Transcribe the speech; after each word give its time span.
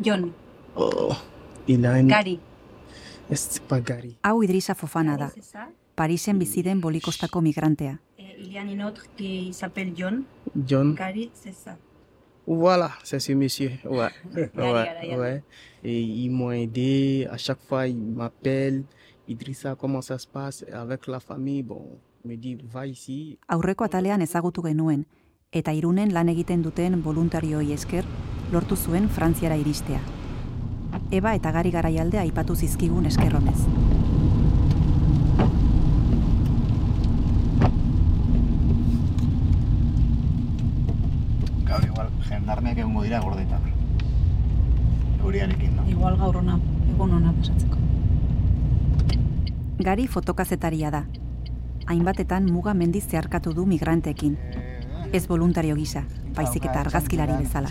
Jon, 0.00 0.32
Oh, 0.76 1.16
Ilan. 1.66 2.08
Gari. 2.08 2.38
Ez 3.30 3.58
pagari. 3.68 4.16
Hau 4.22 4.42
Idrisa 4.42 4.74
Fofana 4.74 5.16
da. 5.16 5.30
Parisen 5.96 6.38
bizi 6.38 6.62
den 6.62 6.80
bolikostako 6.80 7.40
migrantea. 7.40 7.98
Et 8.18 8.36
il 8.38 8.52
y 8.52 8.58
a 8.58 8.62
un 8.62 8.80
autre 8.86 9.04
qui 9.16 9.52
s'appelle 9.54 9.92
John. 9.96 10.24
John. 10.66 10.94
Gary, 10.94 11.30
c'est 11.32 11.54
ça. 11.54 11.76
Voilà, 12.46 12.90
c'est 13.02 13.18
ce 13.18 13.32
monsieur. 13.32 13.72
Ouais. 13.84 14.10
Ouais, 14.54 15.16
ouais. 15.16 15.42
Et 15.82 16.00
ils 16.00 16.30
m'ont 16.30 16.50
aidé. 16.52 17.26
À 17.30 17.36
chaque 17.38 17.60
fois, 17.66 17.86
ils 17.88 17.96
m'appellent. 17.96 18.84
Idrissa, 19.28 19.74
comment 19.74 20.02
ça 20.02 20.18
se 20.18 20.26
passe 20.26 20.64
avec 20.72 21.06
la 21.08 21.18
famille? 21.18 21.62
Bon, 21.62 21.98
il 22.24 22.30
me 22.30 22.36
dit, 22.36 22.56
va 22.70 22.86
ici. 22.86 23.38
Aurreko 23.48 23.84
atalean 23.84 24.20
ezagutu 24.22 24.62
genuen, 24.62 25.02
eta 25.52 25.72
irunen 25.74 26.12
lan 26.14 26.28
egiten 26.28 26.62
duten 26.62 27.00
voluntarioei 27.02 27.72
esker, 27.74 28.04
lortu 28.52 28.76
zuen 28.76 29.08
Frantziara 29.08 29.56
iristea. 29.56 30.00
Eba 31.10 31.34
eta 31.34 31.52
gari 31.52 31.70
garaialdea 31.70 32.22
aipatu 32.22 32.54
zizkigun 32.56 33.06
eskerronez. 33.06 33.58
Gaur 41.66 41.84
igual, 41.84 42.10
jendarmeak 42.28 42.78
egongo 42.78 43.02
dira 43.02 43.20
gordetan. 43.20 43.70
Euriarekin, 45.22 45.76
no? 45.76 45.86
Igual 45.90 46.18
gaur 46.18 46.40
ona, 46.42 46.58
egun 46.94 47.14
ona 47.18 47.32
pasatzeko. 47.32 47.76
Gari 49.86 50.06
fotokazetaria 50.06 50.90
da. 50.90 51.04
Hainbatetan 51.86 52.46
muga 52.50 52.74
mendiz 52.74 53.04
zeharkatu 53.06 53.52
du 53.54 53.66
migranteekin. 53.66 54.38
Ez 55.12 55.26
voluntario 55.28 55.76
gisa, 55.76 56.02
baizik 56.36 56.68
eta 56.68 56.80
argazkilari 56.84 57.36
bezala. 57.40 57.68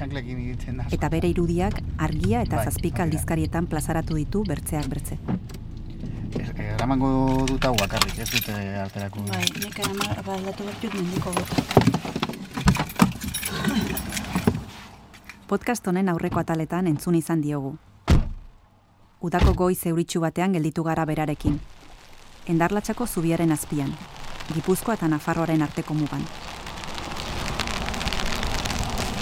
Eta 0.91 1.09
bere 1.13 1.29
irudiak 1.31 1.81
argia 1.97 2.41
eta 2.45 2.57
Bai, 2.57 2.65
zazpika 2.65 3.03
bai, 3.03 3.07
aldizkarietan 3.09 3.67
plazaratu 3.71 4.17
ditu 4.17 4.43
bertzeak 4.47 4.89
bertze. 4.91 5.19
Eh, 6.35 6.73
Eramango 6.73 7.45
dut 7.47 7.63
hau 7.65 7.75
bakarrik, 7.79 8.17
ez 8.19 8.29
dute 8.31 8.55
alterako. 8.81 9.23
Bai, 9.29 9.45
nik 9.61 9.79
ama 9.85 10.21
baldatu 10.25 10.67
bertut 10.67 10.93
mendiko. 10.99 11.33
Podcast 15.45 15.87
honen 15.87 16.09
aurreko 16.09 16.41
ataletan 16.41 16.87
entzun 16.89 17.15
izan 17.15 17.41
diogu. 17.41 17.75
Udako 19.21 19.53
goiz 19.53 19.79
euritsu 19.85 20.19
batean 20.21 20.57
gelditu 20.57 20.83
gara 20.83 21.05
berarekin. 21.05 21.59
Endarlatxako 22.49 23.07
zubiaren 23.07 23.51
azpian, 23.53 23.93
Gipuzkoa 24.53 24.97
eta 24.99 25.07
Nafarroaren 25.09 25.61
arteko 25.65 25.93
mugan. 25.97 26.25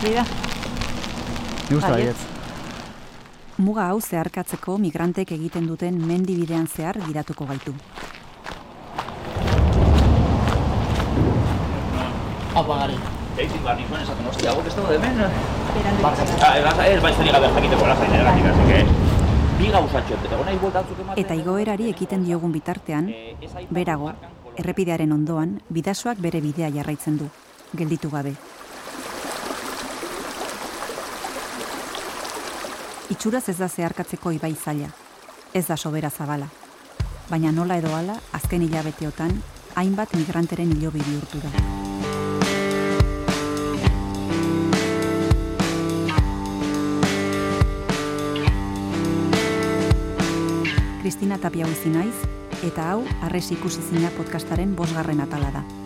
Bida, 0.04 0.26
Ni 1.70 1.78
uste 1.78 1.90
Baietz. 1.90 2.24
Muga 3.64 3.86
hau 3.88 4.02
zeharkatzeko 4.02 4.74
migrantek 4.76 5.30
egiten 5.32 5.68
duten 5.70 6.00
mendi 6.10 6.34
bidean 6.36 6.66
zehar 6.68 6.98
gidatuko 7.06 7.46
gaitu. 7.48 7.72
Apa 12.52 12.80
gari. 12.82 12.98
Eitin 13.38 13.64
behar 13.64 13.78
nizuen 13.80 14.04
esaten, 14.04 14.28
hostia, 14.28 14.52
hau 14.52 14.66
ez 14.68 14.76
dago 14.76 14.88
Ah, 16.04 16.58
ez, 16.58 16.98
ez 16.98 17.02
baiz 17.02 17.16
gabe 17.18 17.48
jakiteko 17.56 17.88
lasai 17.88 18.10
negatik, 18.12 18.46
así 18.52 18.66
que... 18.68 18.82
Bi 19.62 19.70
gauzatxo, 19.72 20.18
eta 20.20 20.38
gona 20.42 20.52
ematen... 20.52 21.14
Eta 21.24 21.34
igoerari 21.34 21.88
ekiten 21.90 22.26
diogun 22.26 22.52
bitartean, 22.52 23.08
Eh, 23.10 23.38
berago, 23.72 24.12
errepidearen 24.58 25.16
ondoan, 25.16 25.62
bidasoak 25.70 26.20
bere 26.20 26.42
bidea 26.42 26.70
jarraitzen 26.76 27.18
du, 27.18 27.30
gelditu 27.74 28.12
gabe. 28.12 28.36
Itxuraz 33.14 33.46
ez 33.52 33.60
da 33.60 33.68
zeharkatzeko 33.70 34.32
ibai 34.34 34.56
zaila, 34.58 34.88
ez 35.54 35.68
da 35.68 35.76
sobera 35.78 36.10
zabala. 36.10 36.48
Baina 37.30 37.52
nola 37.54 37.76
edo 37.78 37.92
hala, 37.94 38.16
azken 38.34 38.64
hilabeteotan, 38.66 39.36
hainbat 39.78 40.16
migranteren 40.18 40.72
hilobi 40.74 41.04
bihurtu 41.06 41.42
da. 41.44 41.52
Kristina 51.04 51.38
Tapia 51.38 51.68
naiz, 51.94 52.18
eta 52.64 52.90
hau 52.94 53.06
Arres 53.22 53.52
ikusi 53.52 53.82
zina 53.92 54.10
podcastaren 54.18 54.76
bosgarren 54.76 55.22
atala 55.22 55.52
da. 55.52 55.83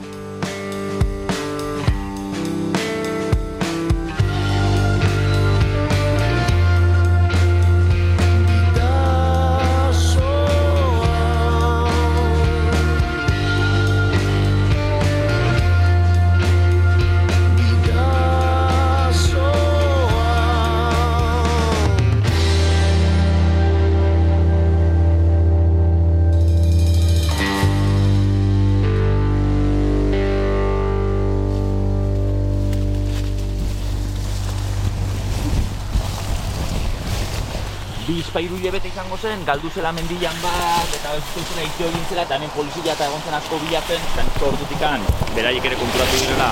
Izango 39.18 39.36
zen, 39.36 39.46
galdu 39.46 39.70
zela 39.70 39.92
mendian 39.92 40.34
bat, 40.42 40.88
eta 40.94 41.16
ez 41.16 41.24
zela 41.34 41.64
itio 41.64 41.88
egin 41.88 42.06
zela, 42.10 42.22
eta 42.24 42.36
hemen 42.36 42.50
polizia 42.56 42.94
eta 42.94 43.06
egon 43.06 43.22
zen 43.26 43.34
asko 43.34 43.60
bilatzen, 43.60 44.02
eta 44.14 44.24
nik 44.24 44.42
ordutikan, 44.42 45.02
beraiek 45.36 45.66
ere 45.66 45.76
konturatu 45.76 46.20
direla... 46.22 46.50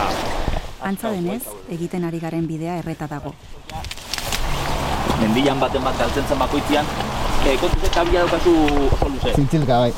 Antza 0.81 1.11
denez, 1.11 1.43
egiten 1.69 2.03
ari 2.05 2.19
garen 2.19 2.47
bidea 2.47 2.77
erreta 2.77 3.07
dago. 3.07 3.33
Mendian 5.21 5.59
baten 5.59 5.83
bat 5.83 5.97
galtzen 5.97 6.25
zen 6.27 6.39
bakoitzean, 6.39 6.85
e, 7.45 7.57
kontuz 7.57 7.83
eta 7.89 8.03
bila 8.03 8.25
daukazu 8.25 8.55
oso 8.91 9.09
luze. 9.09 9.33
Zintzilka, 9.35 9.79
bai. 9.79 9.91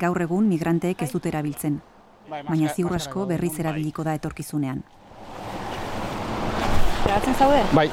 Gaur 0.00 0.22
egun 0.22 0.48
migranteek 0.48 1.02
ez 1.02 1.10
dute 1.12 1.30
erabiltzen, 1.30 1.80
baina 2.30 2.72
ziur 2.74 2.94
asko 2.94 3.26
berriz 3.26 3.58
erabiliko 3.58 4.04
da 4.06 4.14
etorkizunean. 4.18 4.82
Geratzen 7.04 7.34
zaude? 7.34 7.62
Bai. 7.74 7.88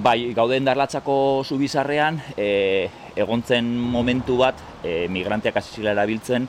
Bai, 0.00 0.32
gauden 0.32 0.64
darlatzako 0.64 1.14
zubizarrean, 1.44 2.20
e, 2.40 2.88
egon 3.20 3.42
zen 3.44 3.66
momentu 3.78 4.38
bat, 4.40 4.56
e, 4.86 5.08
migranteak 5.12 5.58
hasi 5.60 5.74
zirela 5.76 5.92
erabiltzen, 5.98 6.46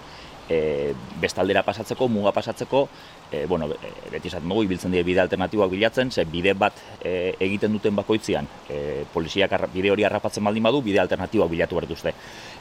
e, 0.47 0.93
bestaldera 1.19 1.63
pasatzeko, 1.67 2.07
muga 2.07 2.31
pasatzeko, 2.31 2.85
e, 3.31 3.45
bueno, 3.49 3.67
be- 3.67 3.77
beti 4.13 4.29
esaten 4.31 4.47
dugu, 4.47 4.63
ibiltzen 4.69 4.91
dira 4.95 5.03
bide 5.03 5.19
alternatiboak 5.25 5.71
bilatzen, 5.71 6.11
ze 6.11 6.23
bide 6.25 6.53
bat 6.53 6.79
e, 7.03 7.35
egiten 7.39 7.73
duten 7.75 7.95
bakoitzean, 7.95 8.47
e, 8.69 9.03
poliziak 9.13 9.51
arra- 9.51 9.67
bide 9.73 9.91
hori 9.91 10.03
harrapatzen 10.07 10.43
baldin 10.47 10.63
badu, 10.63 10.81
bide 10.81 10.99
alternatiboak 11.03 11.49
bilatu 11.51 11.75
behar 11.75 11.87
dituzte. 11.89 12.13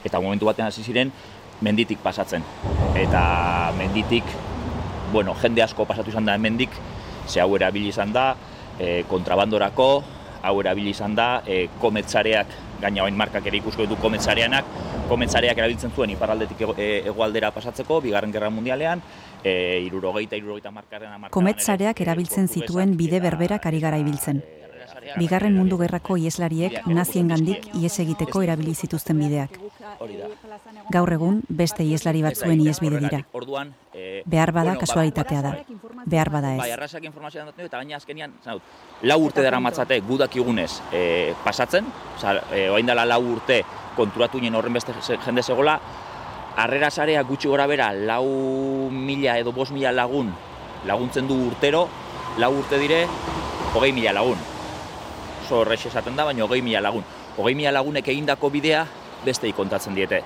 Eta 0.04 0.18
momentu 0.20 0.46
batean 0.46 0.68
hasi 0.72 0.82
ziren, 0.82 1.12
menditik 1.60 1.98
pasatzen. 2.02 2.42
Eta 2.96 3.72
menditik, 3.78 4.24
bueno, 5.12 5.34
jende 5.42 5.62
asko 5.62 5.84
pasatu 5.86 6.10
izan 6.10 6.24
da 6.24 6.34
hemendik, 6.34 6.70
ze 7.28 7.40
hau 7.40 7.54
erabili 7.54 7.88
izan 7.94 8.12
da, 8.12 8.32
e, 8.78 9.04
kontrabandorako, 9.06 10.02
hau 10.42 10.54
erabili 10.60 10.94
izan 10.94 11.14
da, 11.14 11.42
e, 11.46 11.66
kometzareak, 11.80 12.54
gaina 12.80 13.04
hain 13.04 13.16
markak 13.16 13.46
ere 13.46 13.60
ikusko 13.60 13.86
ditu 13.86 13.98
kometzareanak, 14.00 14.70
kometzareak 15.08 15.58
erabiltzen 15.58 15.92
zuen 15.96 16.14
iparraldetik 16.14 16.62
ego, 16.66 16.76
e, 16.78 17.02
hegoaldera 17.10 17.50
pasatzeko, 17.56 18.00
bigarren 18.04 18.32
gerra 18.32 18.50
mundialean, 18.50 19.02
e, 19.44 19.82
irurogeita, 19.86 20.36
irurogeita 20.40 20.70
markaren 20.70 21.10
amarkadan 21.10 21.28
ere, 21.28 21.36
Kometzareak 21.40 22.00
e, 22.00 22.08
erabiltzen 22.08 22.48
zituen 22.48 22.96
bide 22.96 23.20
berberak 23.20 23.66
ari 23.66 23.84
gara 23.84 24.00
e, 24.00 24.06
ibiltzen. 24.06 24.40
erresareak 24.40 24.59
Bigarren 25.18 25.56
mundu 25.56 25.78
gerrako 25.80 26.16
ieslariek 26.20 26.86
nazien 26.86 27.28
gandik 27.30 27.66
ies 27.74 27.92
egiteko 28.02 28.42
erabili 28.46 28.74
zituzten 28.74 29.18
bideak. 29.18 29.58
Gaur 30.92 31.12
egun 31.12 31.40
beste 31.48 31.84
ieslari 31.86 32.22
batzuen 32.22 32.60
iesbide 32.60 33.00
dira. 33.02 33.22
Orduan, 33.32 33.72
e, 33.94 34.22
Behar 34.26 34.52
bada 34.52 34.74
bueno, 34.74 34.80
kasualitatea 34.80 35.42
da. 35.42 35.54
Behar 36.04 36.30
bada 36.30 36.54
Bai, 36.56 36.68
ez. 36.68 36.76
arrasak 36.76 37.04
informazioa 37.04 37.46
daten 37.50 37.66
eta 37.66 37.78
gaina 37.78 37.96
azkenian, 37.96 38.34
zanut, 38.44 38.62
lau 39.02 39.18
urte 39.24 39.42
dara 39.42 39.60
matzate 39.60 40.00
gudakigunez 40.00 40.70
e, 40.92 41.34
pasatzen, 41.44 41.86
oza, 42.16 42.36
e, 42.52 42.68
oain 42.70 42.86
dela 42.86 43.04
lau 43.04 43.22
urte 43.36 43.62
konturatu 43.96 44.40
nien 44.40 44.54
horren 44.54 44.72
beste 44.72 44.94
jende 45.24 45.42
zegola, 45.42 45.80
harrera 46.56 46.90
sarea 46.90 47.22
gutxi 47.22 47.48
gora 47.48 47.66
bera 47.66 47.92
lau 47.92 48.90
mila 48.90 49.38
edo 49.38 49.52
bost 49.52 49.72
mila 49.72 49.92
lagun 49.92 50.32
laguntzen 50.86 51.28
du 51.28 51.36
urtero, 51.46 51.88
lau 52.38 52.52
urte 52.58 52.78
dire, 52.78 53.04
hogei 53.74 53.92
mila 53.92 54.14
lagun. 54.16 54.49
Oso 55.50 55.64
horrex 55.64 55.88
esaten 55.88 56.14
da, 56.14 56.22
baina 56.22 56.44
hogei 56.44 56.60
mila 56.62 56.78
lagun. 56.78 57.02
Hogei 57.34 57.56
mila 57.58 57.72
lagunek 57.74 58.06
egindako 58.12 58.52
bidea 58.54 58.84
bestei 59.24 59.50
kontatzen 59.50 59.96
diete. 59.98 60.20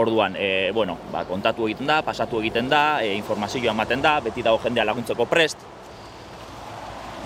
Orduan, 0.00 0.32
e, 0.32 0.70
bueno, 0.72 0.94
ba, 1.12 1.26
kontatu 1.28 1.66
egiten 1.68 1.90
da, 1.90 1.98
pasatu 2.00 2.40
egiten 2.40 2.70
da, 2.72 3.02
e, 3.04 3.10
informazioa 3.18 3.74
ematen 3.74 4.00
da, 4.00 4.14
beti 4.24 4.40
dago 4.46 4.56
jendea 4.62 4.86
laguntzeko 4.88 5.26
prest. 5.28 5.60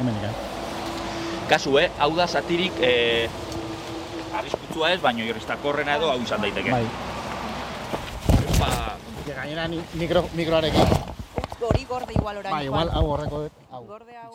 Hemen. 0.01 0.19
Kasu, 1.47 1.77
eh? 1.79 1.87
Hau 2.03 2.11
da 2.17 2.27
zatirik 2.27 2.83
eh, 2.83 3.29
arriskutsua 4.41 4.91
ez, 4.97 4.99
baino 5.01 5.23
irristakorrena 5.23 6.01
edo 6.01 6.11
hau 6.11 6.19
izan 6.25 6.43
daiteke. 6.43 6.75
Bai. 6.75 6.83
Ba, 8.59 8.73
Gainera 9.31 9.69
ni 9.71 9.79
mikro, 10.03 10.25
mikroarekin. 10.35 10.99
Hori 11.61 11.87
gorde 11.87 12.19
igual 12.19 12.43
orain. 12.43 12.57
Bai, 12.57 12.65
igual 12.67 12.91
hau 12.91 13.07
horreko 13.15 13.47
dut. 13.47 13.57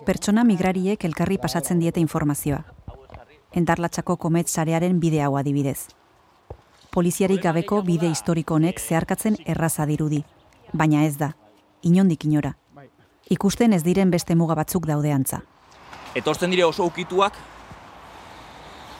Pertsona 0.07 0.47
migrariek 0.47 1.03
elkarri 1.11 1.41
pasatzen 1.43 1.83
diete 1.83 1.99
informazioa. 1.99 2.63
Endarlatxako 3.55 4.17
komet 4.19 4.49
sarearen 4.51 4.99
bide 4.99 5.21
hau 5.23 5.37
adibidez. 5.39 5.87
Poliziarik 6.91 7.41
gabeko 7.43 7.81
bide 7.87 8.09
historiko 8.11 8.57
honek 8.59 8.81
zeharkatzen 8.83 9.37
erraza 9.45 9.85
dirudi, 9.87 10.21
baina 10.73 11.05
ez 11.07 11.15
da, 11.17 11.31
inondik 11.83 12.25
inora. 12.27 12.51
Ikusten 13.31 13.73
ez 13.73 13.81
diren 13.83 14.11
beste 14.11 14.35
muga 14.35 14.55
batzuk 14.59 14.85
daude 14.85 15.11
antza. 15.11 15.41
etortzen 16.15 16.51
dire 16.51 16.63
oso 16.63 16.85
ukituak, 16.85 17.33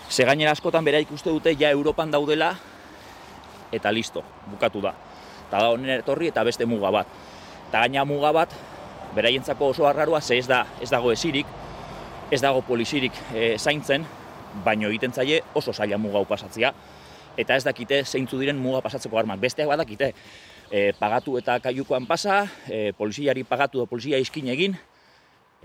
ze 0.10 0.25
gainera 0.25 0.52
askotan 0.52 0.84
bera 0.86 1.00
ikuste 1.00 1.30
dute 1.30 1.56
ja 1.60 1.69
Europan 1.69 2.12
daudela, 2.12 2.56
eta 3.72 3.92
listo, 3.92 4.24
bukatu 4.52 4.81
da. 4.81 4.94
Eta 5.48 5.60
da 5.60 5.69
honen 5.69 6.00
etorri 6.00 6.28
eta 6.28 6.44
beste 6.44 6.66
muga 6.66 6.92
bat. 6.92 7.07
Eta 7.69 7.80
gaina 7.80 8.06
muga 8.06 8.31
bat, 8.31 8.54
beraientzako 9.16 9.69
oso 9.69 9.88
arraroa, 9.88 10.22
ze 10.22 10.38
ez, 10.38 10.48
da, 10.48 10.66
ez 10.81 10.90
dago 10.90 11.12
esirik, 11.12 11.48
ez 12.31 12.42
dago 12.42 12.62
polizirik 12.62 13.13
e, 13.34 13.57
zaintzen, 13.57 14.06
baino 14.63 14.90
egiten 14.90 15.13
zaie 15.13 15.42
oso 15.54 15.74
zaila 15.74 15.98
muga 15.98 16.19
hau 16.19 16.25
pasatzea, 16.25 16.72
eta 17.38 17.56
ez 17.56 17.63
dakite 17.66 18.04
zeintzu 18.06 18.40
diren 18.40 18.57
muga 18.60 18.81
pasatzeko 18.86 19.19
armak. 19.19 19.40
Besteak 19.40 19.68
badakite, 19.68 20.13
e, 20.72 20.92
pagatu 21.00 21.38
eta 21.38 21.60
kaiukoan 21.60 22.07
pasa, 22.07 22.46
e, 22.69 22.92
poliziari 22.98 23.44
pagatu 23.44 23.84
da 23.84 23.90
polizia 23.90 24.18
iskin 24.22 24.48
egin, 24.54 24.78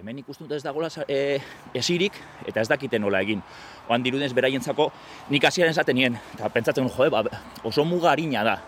hemen 0.00 0.18
ikusten 0.22 0.48
dut 0.48 0.56
ez 0.56 0.64
dagoela 0.64 0.88
e, 1.08 1.38
esirik 1.76 2.16
eta 2.48 2.60
ez 2.60 2.68
dakite 2.68 2.98
nola 2.98 3.20
egin. 3.20 3.42
Oan 3.88 4.02
dirudez 4.02 4.32
beraientzako 4.36 4.90
nik 5.30 5.44
hasieran 5.44 5.74
esaten 5.74 5.96
nien, 5.96 6.20
eta 6.34 6.48
pentsatzen 6.48 6.88
jode, 6.88 7.10
ba, 7.10 7.24
oso 7.64 7.84
muga 7.84 8.12
harina 8.14 8.44
da. 8.46 8.60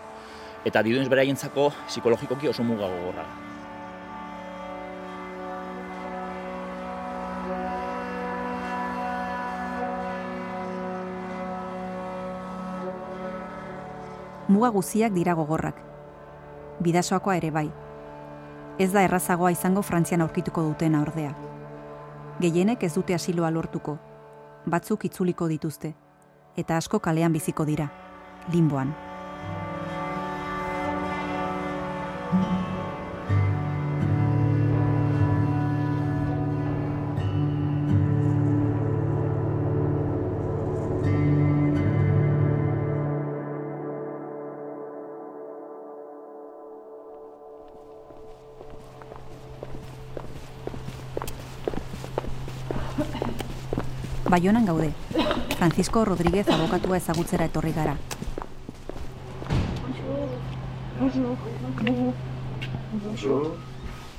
Eta 0.63 0.83
dirudez 0.85 1.09
beraientzako 1.11 1.71
psikologikoki 1.87 2.47
oso 2.47 2.63
muga 2.63 2.87
gogorra. 2.87 3.42
Muga 14.53 14.69
guziak 14.69 15.13
dira 15.15 15.33
gogorrak. 15.33 15.79
Bidasoakoa 16.85 17.37
ere 17.39 17.49
bai. 17.55 17.65
Ez 18.77 18.91
da 18.93 19.01
errazagoa 19.01 19.49
izango 19.55 19.81
Frantzian 19.81 20.21
aurkituko 20.21 20.61
dutena 20.67 21.01
ordea. 21.01 21.31
Gehienek 22.43 22.85
ez 22.85 22.91
dute 22.93 23.17
asiloa 23.17 23.49
lortuko. 23.55 23.97
Batzuk 24.69 25.07
itzuliko 25.09 25.49
dituzte. 25.49 25.95
Eta 26.57 26.77
asko 26.77 26.99
kalean 26.99 27.33
biziko 27.33 27.65
dira. 27.65 27.89
Limboan. 28.53 28.93
Baionan 54.33 54.65
gaude. 54.65 54.89
Francisco 55.59 56.03
Rodríguez 56.05 56.47
abokatua 56.49 56.97
ezagutzera 56.97 57.45
etorri 57.45 57.69
gara. 57.75 57.93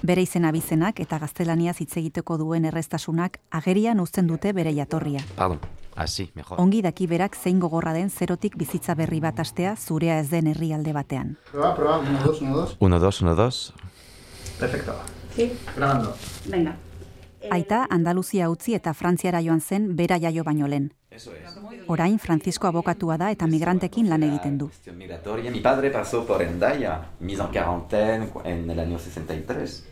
Bere 0.07 0.23
izena 0.23 0.53
bizenak 0.55 1.03
eta 1.03 1.19
gaztelaniaz 1.19 1.75
hitz 1.83 1.97
egiteko 1.99 2.39
duen 2.39 2.71
errestasunak 2.71 3.41
agerian 3.51 4.05
uzten 4.05 4.31
dute 4.31 4.55
bere 4.55 4.77
jatorria. 4.79 5.25
Pardon. 5.35 5.59
Así, 5.97 6.31
mejor. 6.39 6.63
Ongi 6.63 6.87
daki 6.87 7.11
berak 7.11 7.35
zein 7.35 7.59
gogorra 7.59 7.99
den 7.99 8.09
zerotik 8.11 8.55
bizitza 8.55 8.95
berri 8.95 9.19
bat 9.19 9.43
astea 9.43 9.75
zurea 9.75 10.21
ez 10.21 10.31
den 10.31 10.47
herrialde 10.47 10.95
batean. 10.95 11.37
Proba, 11.51 11.75
proba, 11.75 11.99
uno, 11.99 12.23
dos, 12.23 12.41
uno, 12.41 12.57
dos. 12.63 12.77
Uno, 12.79 13.01
dos, 13.01 13.21
uno, 13.21 13.35
dos. 13.35 13.63
Perfecto. 14.61 14.95
Sí. 15.35 15.51
Grabando. 15.75 16.15
Venga. 16.47 16.79
Aita 17.51 17.87
Andaluzia 17.91 18.49
utzi 18.51 18.75
eta 18.75 18.95
Frantziara 18.95 19.41
joan 19.43 19.61
zen 19.61 19.95
bera 19.97 20.19
jaio 20.21 20.45
baino 20.45 20.67
lehen. 20.69 20.93
Eso 21.11 21.33
es. 21.33 21.43
Orain 21.87 22.19
Francisco 22.19 22.67
abokatua 22.67 23.17
da 23.19 23.31
eta 23.31 23.47
migrantekin 23.47 24.09
lan 24.09 24.23
egiten 24.23 24.59
du. 24.59 24.71
Mi 25.51 25.61
padre 25.61 25.91
pasó 25.91 26.27
por 26.27 26.43
Endaya, 26.43 27.11
mise 27.21 27.43
en 27.43 27.49
cuarentena 27.49 28.27
en 28.45 28.71
el 28.71 28.81
año 28.81 28.99
63. 28.99 29.89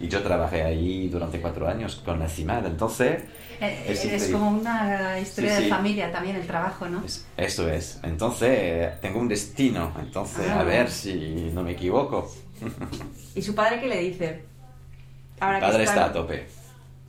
Y 0.00 0.08
yo 0.08 0.20
trabajé 0.22 0.62
ahí 0.62 1.08
durante 1.08 1.40
cuatro 1.40 1.68
años 1.68 2.02
con 2.04 2.18
la 2.18 2.28
CIMAD. 2.28 2.66
Entonces, 2.66 3.22
Eh, 3.60 3.84
Es 3.92 4.04
Es, 4.04 4.28
como 4.32 4.50
una 4.50 5.20
historia 5.20 5.56
Sí, 5.56 5.62
de 5.64 5.68
familia 5.68 6.10
también 6.10 6.34
el 6.34 6.44
trabajo, 6.48 6.88
¿no? 6.88 7.04
es- 7.04 7.24
eso 7.36 7.68
es. 7.68 8.00
Entonces, 8.02 9.00
tengo 9.00 9.20
un 9.20 9.28
destino. 9.28 9.92
Entonces, 10.00 10.48
Ah. 10.50 10.60
a 10.60 10.64
ver 10.64 10.90
si 10.90 11.50
no 11.54 11.62
me 11.62 11.70
equivoco. 11.72 12.28
¿Y 13.36 13.42
su 13.42 13.54
padre 13.54 13.78
qué 13.80 13.86
le 13.86 13.98
dice? 14.00 14.42
Ahora 15.38 15.58
Mi 15.58 15.60
padre 15.66 15.78
que 15.78 15.84
está 15.84 16.04
a 16.06 16.12
tope. 16.12 16.46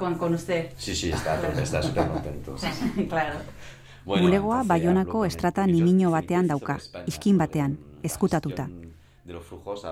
Con, 0.04 0.16
con 0.16 0.34
usted. 0.34 0.72
Sí, 0.78 0.96
sí, 0.96 1.12
está. 1.12 1.40
Está 1.62 1.82
súper 1.82 2.08
contento. 2.08 2.56
claro. 3.10 3.40
Bueno, 4.06 4.24
Bulegoa 4.24 4.64
Baionako 4.64 5.24
estrata 5.26 5.66
sí, 5.66 6.06
batean 6.06 6.48
dauka, 6.48 6.78
iskin 7.08 7.36
sobre 7.36 7.38
batean, 7.38 7.78
ezkutatuta. 8.04 8.70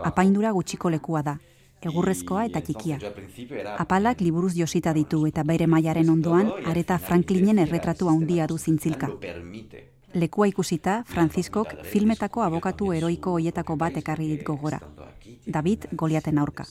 Apaindura 0.03 0.51
gutxiko 0.51 0.89
lekua 0.89 1.23
da, 1.23 1.39
egurrezkoa 1.81 2.43
eta 2.45 2.59
txikia. 2.59 2.97
Apalak 3.77 4.19
liburuz 4.19 4.53
josita 4.53 4.91
ditu 4.93 5.25
eta 5.27 5.43
bere 5.43 5.67
mailaren 5.67 6.09
ondoan 6.09 6.51
areta 6.65 6.97
Franklinen 6.99 7.59
erretratu 7.59 8.09
handia 8.09 8.47
du 8.47 8.57
zintzilka. 8.57 9.07
Lekua 10.13 10.49
ikusita, 10.51 11.05
Franziskok 11.07 11.77
filmetako 11.87 12.43
abokatu 12.43 12.91
heroiko 12.91 13.37
hoietako 13.37 13.77
bat 13.77 13.95
ekarri 13.95 14.27
dit 14.33 14.43
gogora. 14.43 14.81
David 15.47 15.87
Goliaten 15.95 16.37
aurka. 16.37 16.65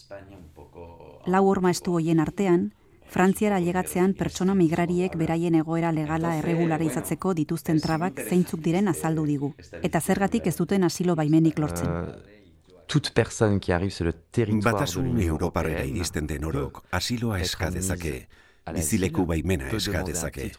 Lau 1.26 1.42
horma 1.48 1.70
estu 1.70 1.96
hoien 1.96 2.20
artean, 2.20 2.70
Frantziara 3.10 3.56
ailegatzean 3.58 4.12
pertsona 4.14 4.54
migrariek 4.54 5.16
beraien 5.18 5.56
egoera 5.58 5.90
legala 5.92 6.36
erregularizatzeko 6.38 7.34
dituzten 7.34 7.80
trabak 7.82 8.20
zeintzuk 8.28 8.60
diren 8.62 8.88
azaldu 8.88 9.24
digu. 9.26 9.54
Eta 9.82 10.00
zergatik 10.00 10.46
ez 10.46 10.56
duten 10.56 10.84
asilo 10.84 11.16
baimenik 11.16 11.58
lortzen. 11.58 11.88
toute 12.90 13.10
personne 13.10 13.60
qui 13.60 13.70
arrive 13.70 13.92
sur 13.92 14.04
le 14.04 14.12
territoire 14.12 14.74
de 14.74 14.78
Batasun 14.78 15.20
Europarrera 15.20 15.84
iristen 15.84 16.26
den 16.26 16.44
orok 16.44 16.82
asiloa 16.90 17.38
eska 17.38 17.70
dezake, 17.70 18.26
bizileku 18.74 19.24
baimena 19.26 19.68
eska 19.76 20.02
dezake. 20.06 20.50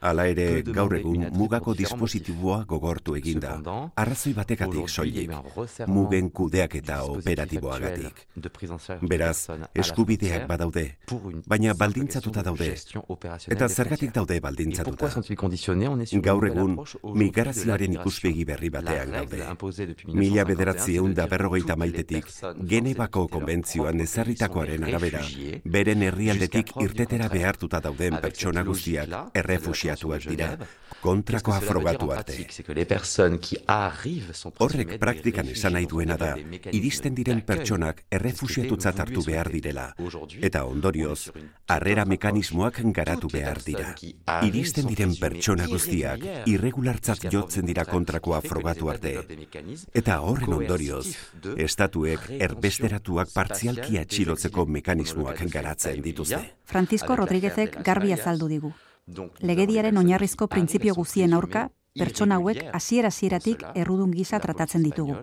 Hala 0.00 0.26
ere, 0.28 0.62
gaur 0.62 0.94
egun 0.98 1.28
mugako 1.32 1.74
dispositiboa 1.74 2.64
gogortu 2.68 3.16
eginda, 3.16 3.56
arrazoi 3.96 4.34
batekatik 4.34 4.88
soilik, 4.88 5.30
mugen 5.86 6.30
kudeaketa 6.30 7.00
dispositif 7.00 7.24
operatiboagatik. 7.24 8.24
Beraz, 9.02 9.48
eskubideak 9.74 10.46
badaude, 10.48 10.84
baina 11.46 11.74
baldintzatuta 11.74 12.42
daude. 12.42 12.70
Eta 13.48 13.68
zergatik 13.68 14.14
daude 14.14 14.40
baldintzatuta? 14.40 15.10
Gaur 16.24 16.48
egun, 16.50 16.78
migrazioaren 17.14 17.98
ikuspegi 18.00 18.44
berri 18.44 18.70
batean 18.70 19.16
gaude. 19.18 19.42
Mila 20.14 20.44
1951, 20.44 20.44
bederatziehun 20.44 21.08
c'est 21.08 21.14
da 21.14 21.22
de 21.24 21.28
dire 21.28 21.38
berrogeita 21.38 21.76
maitetik, 21.76 22.26
Genebako 22.68 23.28
konbentzioan 23.28 24.00
ezarritakoaren 24.00 24.84
arabera, 24.84 25.22
beren 25.64 26.02
herrialdetik 26.02 26.72
du 26.74 27.03
irtetera 27.04 27.28
behartuta 27.28 27.80
dauden 27.84 28.16
pertsona 28.22 28.62
guztiak 28.64 29.08
la 29.08 29.22
dira, 30.24 30.56
kontrakoa 31.04 31.60
frogatu 31.60 32.10
arte. 32.14 32.36
Horrek 34.64 34.94
praktikan 35.02 35.50
esan 35.52 35.76
nahi 35.76 35.88
duena 35.90 36.16
da, 36.20 36.30
iristen 36.72 37.14
diren 37.18 37.42
pertsonak 37.44 38.04
voulus 38.40 38.86
hartu 38.86 39.24
behar 39.26 39.50
direla. 39.52 39.86
Eta 40.40 40.64
ondorioz, 40.64 41.30
harrera 41.68 42.06
mekanismoak 42.08 42.80
garatu 42.96 43.28
behar 43.32 43.60
dira. 43.66 43.92
Iristen 44.48 44.88
diren 44.88 45.12
pertsona 45.20 45.68
guztiak 45.68 46.24
irregulartzat 46.54 47.28
jotzen 47.34 47.68
dira 47.68 47.84
kontrakoa 47.84 48.40
frogatu 48.44 48.90
arte. 48.94 49.14
Eta 49.92 50.20
horren 50.24 50.56
ondorioz, 50.60 51.06
estatuek 51.68 52.30
erbesteratuak 52.38 53.34
partzialki 53.34 54.00
atxilotzeko 54.00 54.66
mekanismoak 54.78 55.44
garatzen 55.52 56.02
dituzte. 56.08 56.42
Francisco 56.64 57.16
Rodríguezek 57.20 57.80
garbi 57.84 58.16
azaldu 58.16 58.48
digu. 58.56 58.74
Legediaren 59.40 59.96
oinarrizko 60.00 60.48
printzipio 60.48 60.94
guzien 60.94 61.34
aurka, 61.34 61.68
pertsona 61.98 62.36
hauek 62.40 62.62
hasiera 62.72 63.08
hasieratik 63.12 63.64
errudun 63.74 64.12
gisa 64.12 64.40
tratatzen 64.40 64.82
ditugu. 64.82 65.16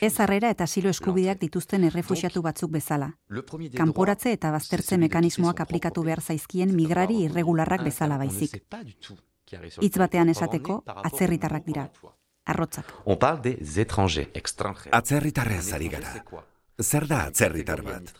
Ez 0.00 0.12
harrera 0.20 0.50
eta 0.54 0.64
asilo 0.64 0.90
eskubideak 0.94 1.40
dituzten 1.40 1.84
errefuxiatu 1.88 2.42
batzuk 2.42 2.70
bezala. 2.70 3.10
Kanporatze 3.76 4.32
eta 4.36 4.52
baztertze 4.54 4.98
mekanismoak 5.02 5.60
aplikatu 5.64 6.04
behar 6.06 6.22
zaizkien 6.22 6.74
migrari 6.74 7.24
irregularrak 7.24 7.82
bezala 7.88 8.18
baizik. 8.22 8.60
Hitz 9.80 9.96
batean 9.98 10.30
esateko, 10.30 10.82
atzerritarrak 10.86 11.66
dira. 11.66 11.88
Arrotzak. 12.46 12.92
On 13.04 13.16
parle 13.18 13.42
des 13.42 13.78
étrangers. 13.78 14.28
Atzerritarrez 14.92 15.72
ari 15.72 15.88
gara. 15.88 16.22
Zer 16.82 17.06
da 17.08 17.22
atzerritar 17.30 17.80
bat? 17.80 18.10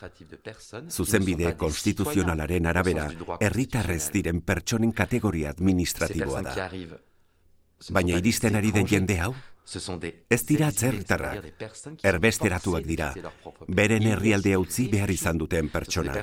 Zuzenbide 0.89 1.51
konstituzionalaren 1.61 2.65
arabera, 2.65 3.05
herritarrez 3.39 4.07
diren 4.15 4.41
pertsonen 4.41 4.93
kategoria 4.97 5.51
administratiboa 5.53 6.41
da. 6.41 6.55
Baina 7.93 8.17
iristen 8.17 8.57
ari 8.57 8.73
den 8.73 8.89
jende 8.89 9.19
hau? 9.21 9.35
Ez 10.31 10.41
dira 10.47 10.71
atzerritarrak, 10.71 11.45
erbesteratuak 12.01 12.85
dira, 12.87 13.11
beren 13.67 14.09
herrialde 14.09 14.55
utzi 14.57 14.87
behar 14.89 15.11
izan 15.11 15.37
duten 15.37 15.69
pertsona. 15.69 16.15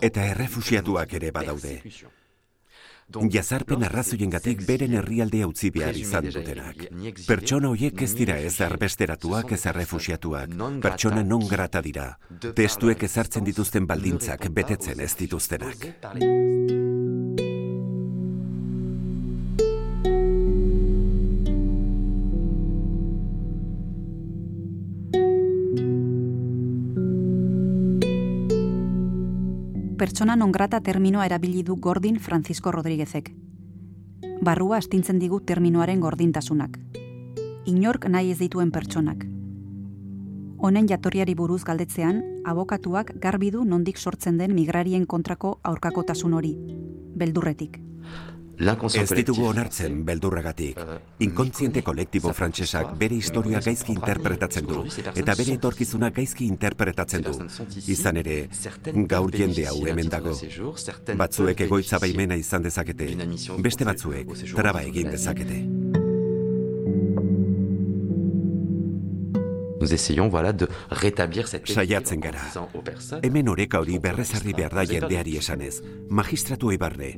Eta 0.00 0.26
errefusiatuak 0.30 1.14
ere 1.18 1.32
badaude. 1.32 1.78
Jazarpen 3.30 3.84
arrazoiengatik 3.86 4.62
beren 4.66 4.94
herrialdea 5.00 5.48
utzi 5.50 5.70
behar 5.74 5.96
izan 5.98 6.28
dutenak. 6.30 6.84
Pertsona 7.26 7.72
hoiek 7.72 8.02
ez 8.06 8.12
dira 8.14 8.36
ez 8.38 8.54
erbesteratuak 8.66 9.54
ez 9.56 9.62
errefusiatuak. 9.72 10.54
Pertsona 10.82 11.22
non 11.22 11.46
grata 11.48 11.82
dira. 11.82 12.12
Testuek 12.54 13.02
ezartzen 13.10 13.44
dituzten 13.44 13.88
baldintzak 13.90 14.46
betetzen 14.54 15.00
ez 15.00 15.14
dituztenak. 15.18 15.90
Pertsona 30.00 30.34
non 30.34 30.50
grata 30.50 30.80
terminoa 30.80 31.26
erabili 31.26 31.62
du 31.62 31.76
Gordin 31.76 32.18
Francisco 32.18 32.70
Rodríguezek. 32.72 33.34
Barrua 34.40 34.78
astintzen 34.78 35.18
digu 35.20 35.42
terminoaren 35.44 36.00
gordintasunak. 36.00 36.78
Inork 37.68 38.06
nahi 38.08 38.30
ez 38.32 38.38
dituen 38.38 38.70
pertsonak. 38.72 39.26
Honen 40.56 40.88
jatorriari 40.88 41.34
buruz 41.36 41.60
galdetzean, 41.68 42.22
abokatuak 42.48 43.12
garbi 43.20 43.50
du 43.50 43.66
nondik 43.66 44.00
sortzen 44.00 44.38
den 44.40 44.54
migrarien 44.54 45.04
kontrako 45.04 45.58
aurkakotasun 45.68 46.32
hori, 46.32 46.54
beldurretik. 47.14 47.76
Ez 48.60 49.08
ditugu 49.16 49.46
onartzen 49.48 50.02
beldurragatik. 50.04 50.80
Inkontziente 51.24 51.82
kolektibo 51.82 52.32
frantsesak 52.36 52.92
bere 53.00 53.16
historia 53.16 53.62
gaizki 53.64 53.94
interpretatzen 53.96 54.68
du, 54.68 54.82
eta 55.14 55.36
bere 55.38 55.56
etorkizuna 55.56 56.10
gaizki 56.12 56.44
interpretatzen 56.44 57.24
du. 57.24 57.32
Izan 57.88 58.20
ere, 58.20 58.36
gaur 59.14 59.32
jende 59.32 59.64
hau 59.70 59.78
hemen 59.86 60.12
dago. 60.12 60.36
Batzuek 61.24 61.64
egoitza 61.68 62.02
baimena 62.04 62.36
izan 62.36 62.68
dezakete, 62.68 63.14
beste 63.64 63.88
batzuek 63.88 64.36
traba 64.52 64.84
egin 64.92 65.10
dezakete. 65.16 65.64
Nous 69.80 69.94
essayons 69.94 70.28
voilà, 70.28 70.52
de 70.52 70.68
rétablir 70.90 71.48
cette 71.48 71.68
Saiatzen 71.68 72.20
gara. 72.20 72.40
Hemen 73.22 73.48
oreka 73.48 73.80
hori 73.80 73.98
berrezarri 73.98 74.52
behar 74.52 74.74
da 74.74 74.84
jendeari 74.84 75.36
esanez. 75.40 75.80
Magistratu 76.10 76.70
eibarne. 76.74 77.14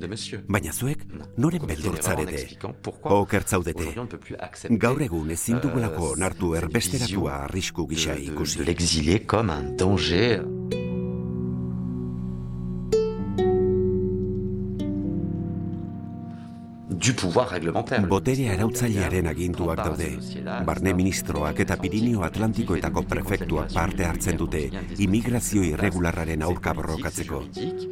Baina 0.48 0.72
zuek, 0.72 1.02
noren 1.36 1.66
beldurtzarete. 1.66 2.46
Okertzaudete. 3.02 3.90
Gaur 4.86 5.02
egun 5.02 5.34
ezin 5.34 5.58
dugulako 5.64 6.12
onartu 6.12 6.54
erbesteratua 6.54 7.42
arrisku 7.48 7.88
gisa 7.90 8.14
ikusi. 8.14 8.62
L'exilé 8.64 9.20
comme 9.26 9.50
un 9.50 9.76
danger. 9.76 10.81
Botere 17.02 18.44
arautzailearen 18.52 19.26
aginduak 19.26 19.80
daude. 19.82 20.08
Barne 20.66 20.92
ministroak 20.94 21.58
eta 21.64 21.76
Pirineo 21.80 22.22
Atlantikoetako 22.22 23.02
prefektuak 23.10 23.72
parte 23.74 24.06
hartzen 24.06 24.38
dute 24.38 24.60
imigrazio 25.02 25.64
irregularraren 25.66 26.44
aurka 26.46 26.74
borrokatzeko. 26.78 27.40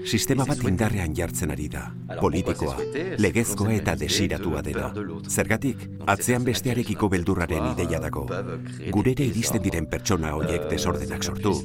Sistema 0.06 0.46
bat 0.46 0.62
indarrean 0.70 1.16
jartzen 1.16 1.50
ari 1.50 1.66
da. 1.72 1.88
Politikoa, 2.20 2.76
legezkoa 3.18 3.74
eta 3.80 3.96
desiratua 3.98 4.62
dena. 4.62 4.92
Zergatik, 5.26 5.82
atzean 6.06 6.46
bestearekiko 6.46 7.08
beldurraren 7.10 7.72
ideia 7.72 7.98
dago. 8.06 8.28
Gurere 8.94 9.26
iristen 9.26 9.66
diren 9.66 9.90
pertsona 9.90 10.36
horiek 10.38 10.70
desordenak 10.70 11.26
sortu. 11.26 11.56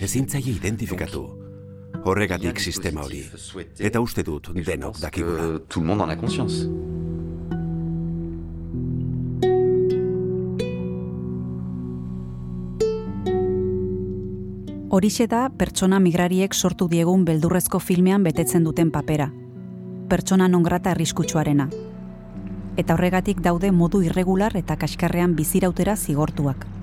Ezintzaile 0.00 0.58
identifikatu. 0.58 1.49
Horregatik 2.04 2.60
sistema 2.60 3.02
hori. 3.04 3.20
Eta 3.78 4.00
uste 4.00 4.22
dut 4.24 4.48
denok 4.54 5.00
dakigula. 5.00 5.58
Tout 5.68 5.82
le 5.82 5.86
monde 5.86 6.02
en 6.04 6.10
a 6.10 6.16
conscience. 6.16 6.64
Horixe 14.90 15.26
da 15.30 15.44
pertsona 15.50 16.00
migrariek 16.00 16.54
sortu 16.54 16.88
diegun 16.88 17.24
beldurrezko 17.24 17.78
filmean 17.78 18.24
betetzen 18.24 18.64
duten 18.64 18.90
papera. 18.90 19.30
Pertsona 20.08 20.48
non 20.48 20.64
grata 20.66 20.90
arriskutsuarena. 20.90 21.68
Eta 22.76 22.94
horregatik 22.94 23.40
daude 23.44 23.70
modu 23.70 24.02
irregular 24.02 24.56
eta 24.56 24.76
kaskarrean 24.76 25.36
bizirautera 25.36 25.96
zigortuak. 25.96 26.79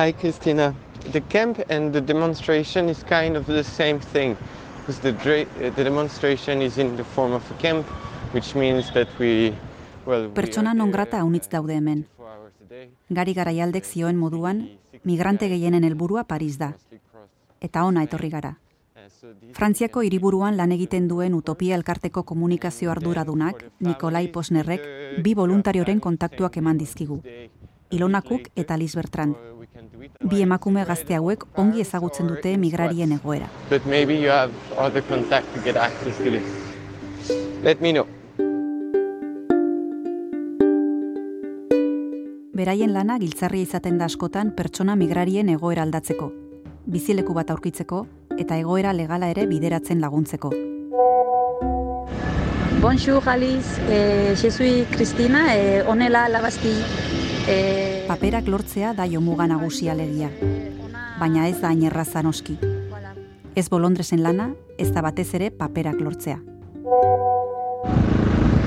Hi, 0.00 0.14
Christina. 0.14 0.74
The 1.12 1.20
camp 1.20 1.62
and 1.68 1.92
the 1.92 2.00
demonstration 2.00 2.88
is 2.88 3.04
kind 3.04 3.36
of 3.36 3.44
the 3.44 3.62
same 3.62 4.00
thing, 4.00 4.34
because 4.78 4.98
the, 5.00 5.10
uh, 5.10 5.70
the 5.76 5.84
demonstration 5.84 6.62
is 6.62 6.78
in 6.78 6.96
the 6.96 7.04
form 7.04 7.32
of 7.32 7.42
a 7.50 7.54
camp, 7.60 7.86
which 8.32 8.54
means 8.54 8.90
that 8.94 9.08
we, 9.18 9.52
well, 10.06 10.28
we 10.28 10.32
Pertsona 10.32 10.72
non 10.72 10.90
grata 10.90 11.18
haunitz 11.18 11.50
daude 11.50 11.74
hemen. 11.74 12.06
Gari 13.10 13.34
garaialdek 13.34 13.84
zioen 13.84 14.16
moduan, 14.16 14.70
migrante 15.04 15.50
gehienen 15.52 15.84
helburua 15.84 16.24
Paris 16.24 16.56
da. 16.56 16.72
Eta 17.60 17.84
ona 17.84 18.02
etorri 18.02 18.30
gara. 18.30 18.56
Frantziako 19.52 20.00
hiriburuan 20.00 20.56
lan 20.56 20.72
egiten 20.72 21.08
duen 21.08 21.34
Utopia 21.34 21.76
elkarteko 21.76 22.22
komunikazio 22.22 22.90
arduradunak, 22.90 23.66
Nikolai 23.80 24.28
Posnerrek, 24.32 24.80
bi 25.20 25.34
voluntarioren 25.34 26.00
kontaktuak 26.00 26.56
eman 26.56 26.80
dizkigu. 26.80 27.20
Ilona 27.90 28.22
Cook 28.22 28.52
eta 28.54 28.76
Liz 28.78 28.94
Bertrand. 28.94 29.36
Bi 30.00 30.40
emakume 30.40 30.84
gazte 30.88 31.16
hauek 31.16 31.44
ongi 31.60 31.82
ezagutzen 31.84 32.28
dute 32.30 32.56
migrarien 32.56 33.12
egoera. 33.12 33.48
but 33.68 33.84
maybe 33.86 34.14
you 34.14 34.30
have 34.30 34.52
other 34.78 35.02
contact 35.02 35.46
to 35.54 35.60
get 35.60 35.76
access 35.76 36.16
to 36.18 36.30
this. 36.30 36.42
Let 37.62 37.80
me 37.80 37.92
know. 37.92 38.06
Beraien 42.54 42.92
lana 42.92 43.18
giltzarria 43.18 43.62
izaten 43.62 43.98
da 43.98 44.04
askotan 44.04 44.50
pertsona 44.56 44.96
migrarien 44.96 45.48
egoera 45.48 45.82
aldatzeko, 45.82 46.32
bizileku 46.86 47.32
bat 47.34 47.50
aurkitzeko 47.50 48.06
eta 48.38 48.56
egoera 48.56 48.92
legala 48.92 49.30
ere 49.32 49.46
bideratzen 49.46 50.00
laguntzeko. 50.00 50.50
Bonjour 52.80 53.28
Alice, 53.28 53.80
eh, 53.90 54.34
je 54.42 54.50
suis 54.50 54.84
Cristina, 54.90 55.54
eh, 55.54 55.84
on 55.86 56.00
est 56.00 56.08
là 56.08 56.24
à 56.24 56.28
la 56.28 56.40
Bastille. 56.40 56.82
Eh, 57.48 57.89
Paperak 58.10 58.48
lortzea 58.48 58.92
da 58.92 59.04
jomuga 59.06 59.46
nagusia 59.46 59.94
lana. 59.94 60.28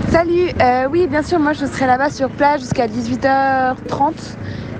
Salut, 0.09 0.49
euh, 0.61 0.87
oui 0.89 1.07
bien 1.07 1.23
sûr, 1.23 1.39
moi 1.39 1.51
je 1.51 1.65
serai 1.65 1.87
là-bas 1.87 2.09
sur 2.09 2.29
place 2.29 2.61
jusqu'à 2.61 2.87
18h30, 2.87 4.13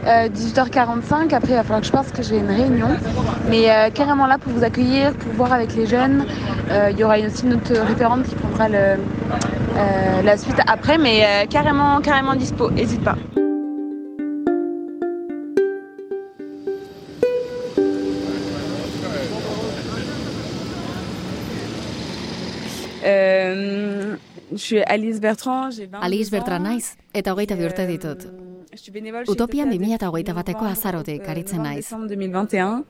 euh, 0.07 0.29
18h45, 0.29 1.33
après 1.33 1.51
il 1.51 1.55
va 1.55 1.63
falloir 1.63 1.81
que 1.81 1.87
je 1.87 1.91
pense 1.91 2.11
que 2.11 2.23
j'ai 2.23 2.37
une 2.37 2.47
réunion, 2.47 2.87
mais 3.49 3.69
euh, 3.69 3.89
carrément 3.89 4.27
là 4.27 4.37
pour 4.37 4.53
vous 4.53 4.63
accueillir, 4.63 5.13
pour 5.15 5.33
voir 5.33 5.51
avec 5.51 5.75
les 5.75 5.87
jeunes, 5.87 6.25
Euh, 6.71 6.89
il 6.91 6.97
y 6.97 7.03
aura 7.03 7.17
aussi 7.19 7.43
une 7.45 7.55
autre 7.55 7.73
référente 7.85 8.23
qui 8.23 8.35
prendra 8.35 8.67
euh, 8.69 8.95
la 10.23 10.37
suite 10.37 10.59
après, 10.65 10.97
mais 10.97 11.23
euh, 11.23 11.45
carrément, 11.49 11.99
carrément 11.99 12.35
dispo, 12.35 12.71
n'hésite 12.71 13.03
pas. 13.03 13.17
Euh, 23.05 24.15
je 24.51 24.57
suis 24.57 24.81
Alice 24.83 25.19
Bertrand, 25.19 25.71
j'ai 25.71 25.87
20 25.87 25.99
Alice 25.99 26.31
Bertrand 26.31 26.59
naiz, 26.59 26.95
eta 27.13 27.33
hogeita 27.33 27.55
bi 27.55 27.65
urte 27.67 27.85
ditut. 27.87 28.25
Utopian 29.29 29.69
2008 29.69 30.33
bateko 30.33 30.65
azarotik 30.65 31.27
aritzen 31.29 31.61
naiz. 31.61 31.89
2021, 31.91 32.83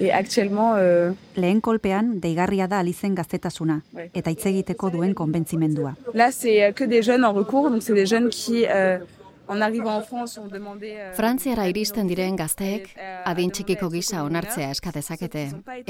et 0.00 0.12
actuellement... 0.12 0.74
Euh... 0.76 1.12
Lehen 1.36 1.60
kolpean, 1.60 2.20
deigarria 2.20 2.68
da 2.68 2.78
alizen 2.78 3.14
gaztetasuna, 3.14 3.80
eta 4.12 4.30
hitz 4.30 4.46
egiteko 4.46 4.90
duen 4.90 5.14
konbentzimendua. 5.14 5.94
Là, 6.14 6.30
c'est 6.30 6.72
que 6.74 6.84
des 6.84 7.02
jeunes 7.02 7.24
en 7.24 7.32
recours, 7.32 7.70
donc 7.70 7.82
c'est 7.82 7.94
des 7.94 8.06
jeunes 8.06 8.28
qui... 8.28 8.66
Euh, 8.68 8.98
Euh, 9.44 11.12
Frantziara 11.14 11.66
iristen 11.68 12.08
diren 12.08 12.36
gazteek 12.36 12.88
adin 13.28 13.50
txikiko 13.52 13.90
gisa 13.92 14.22
onartzea 14.24 14.70
eskatezakete 14.72 15.42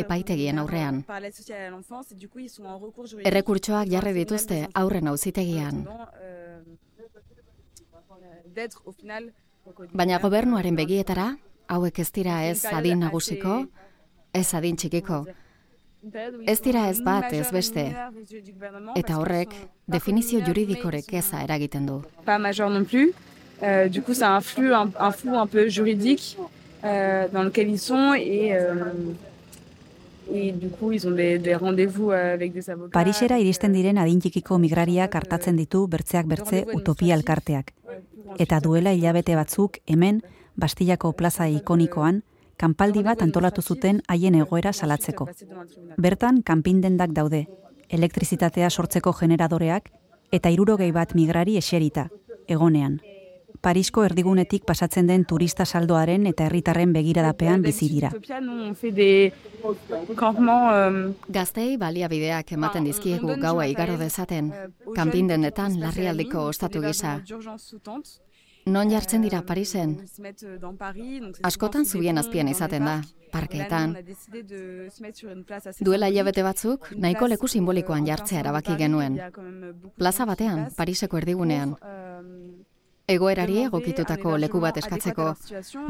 epaitegien 0.03 0.59
aurrean. 0.59 1.05
Errekurtsoak 3.31 3.93
jarri 3.93 4.13
dituzte 4.17 4.67
aurren 4.75 5.09
auzitegian. 5.13 5.85
Baina 9.95 10.19
gobernuaren 10.19 10.77
begietara, 10.77 11.37
hauek 11.69 11.99
ez 11.99 12.11
dira 12.13 12.43
ez 12.45 12.65
adin 12.67 13.01
nagusiko, 13.07 13.65
ez 14.35 14.49
adin 14.55 14.77
txikiko. 14.77 15.25
Ez 16.45 16.59
dira 16.61 16.89
ez 16.91 16.99
bat 17.01 17.33
ez 17.33 17.47
beste, 17.55 17.85
eta 18.95 19.17
horrek 19.17 19.55
definizio 19.89 20.43
juridikorek 20.45 21.15
eza 21.23 21.41
eragiten 21.47 21.87
du. 21.87 22.03
Pas 22.27 22.41
major 22.41 22.69
non 22.71 22.85
plus, 22.85 23.15
Euh, 23.65 23.89
du 23.89 24.03
coup, 24.03 24.13
un 24.21 24.41
flux, 24.41 24.75
un, 24.75 24.91
un, 24.99 25.11
flou 25.11 25.37
un 25.39 25.47
peu 25.47 25.69
juridique 25.69 26.37
euh, 26.85 27.27
dans 27.33 27.43
lequel 27.43 27.71
ils 27.71 27.79
sont 27.79 28.13
et, 28.13 28.55
euh, 28.55 28.93
et 30.33 30.53
du 30.53 30.69
coup, 30.69 30.93
ils 30.93 31.07
ont 31.09 31.13
des, 31.13 31.39
des 31.39 31.55
rendez-vous 31.55 32.11
avec 32.11 32.53
des 32.53 32.69
avocats. 32.69 32.93
Parisera 32.93 33.39
iristen 33.41 33.73
diren 33.73 33.99
adintikiko 33.99 34.59
migrariak 34.59 35.17
hartatzen 35.17 35.57
ditu 35.57 35.87
bertzeak 35.89 36.29
bertze 36.29 36.65
utopia 36.75 37.17
elkarteak. 37.17 37.73
Eta 38.39 38.61
duela 38.61 38.93
hilabete 38.93 39.37
batzuk 39.37 39.81
hemen, 39.87 40.21
Bastillako 40.57 41.15
plaza 41.19 41.49
ikonikoan, 41.49 42.21
kanpaldi 42.61 43.03
bat 43.03 43.23
antolatu 43.25 43.63
zuten 43.63 44.03
haien 44.09 44.37
egoera 44.39 44.73
salatzeko. 44.73 45.27
Bertan, 45.99 46.43
kanpindendak 46.43 47.17
daude, 47.17 47.47
elektrizitatea 47.89 48.71
sortzeko 48.71 49.17
generadoreak 49.19 49.91
eta 50.33 50.51
irurogei 50.51 50.93
bat 50.93 51.15
migrari 51.15 51.57
eserita, 51.57 52.09
egonean. 52.47 53.01
Parisko 53.65 54.03
erdigunetik 54.05 54.67
pasatzen 54.69 55.07
den 55.09 55.23
turista 55.25 55.65
saldoaren 55.65 56.27
eta 56.29 56.45
herritarren 56.45 56.93
begiradapean 56.93 57.63
bizi 57.65 57.89
dira. 57.89 58.11
Gaztei 61.39 61.71
baliabideak 61.81 62.53
ematen 62.59 62.85
dizkiegu 62.91 63.39
gaua 63.41 63.67
igaro 63.71 63.97
dezaten, 63.97 64.53
kanpindenetan 64.95 65.79
larrialdiko 65.81 66.45
ostatu 66.51 66.85
gisa. 66.85 67.21
Non 68.67 68.89
jartzen 68.89 69.25
dira 69.25 69.43
Parisen? 69.45 69.97
Askotan 71.45 71.85
zubien 71.85 72.21
azpian 72.21 72.49
izaten 72.49 72.85
da, 72.89 72.95
parkeetan. 73.33 73.97
Duela 75.81 76.09
hilabete 76.09 76.45
batzuk, 76.47 76.89
nahiko 76.97 77.29
leku 77.33 77.49
simbolikoan 77.49 78.09
jartzea 78.09 78.41
erabaki 78.41 78.77
genuen. 78.81 79.21
Plaza 79.97 80.29
batean, 80.29 80.71
Pariseko 80.77 81.21
erdigunean. 81.21 81.77
Egoerari 83.07 83.59
egokitutako 83.67 84.39
leku 84.41 84.61
bat 84.65 84.79
eskatzeko, 84.81 85.27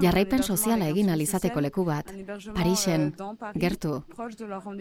jarraipen 0.03 0.43
soziala 0.43 0.89
egin 0.91 1.13
alizateko 1.15 1.61
leku 1.63 1.85
bat, 1.87 2.09
Parisen, 2.57 3.13
gertu, 3.55 4.01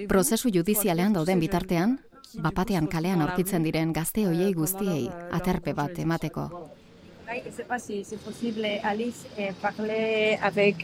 prozesu 0.10 0.50
judizialean 0.56 1.14
dauden 1.14 1.44
bitartean, 1.44 2.00
bapatean 2.42 2.88
kalean 2.90 3.22
aurkitzen 3.22 3.62
diren 3.62 3.94
gazte 3.94 4.26
hoiei 4.26 4.50
guztiei 4.58 5.06
aterpe 5.32 5.76
bat 5.78 6.00
emateko. 6.00 6.48
C'est 7.50 8.24
possible, 8.26 8.80
Alice, 8.84 9.28
parler 9.62 10.40
avec 10.42 10.78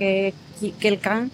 quelqu'un, 0.80 1.30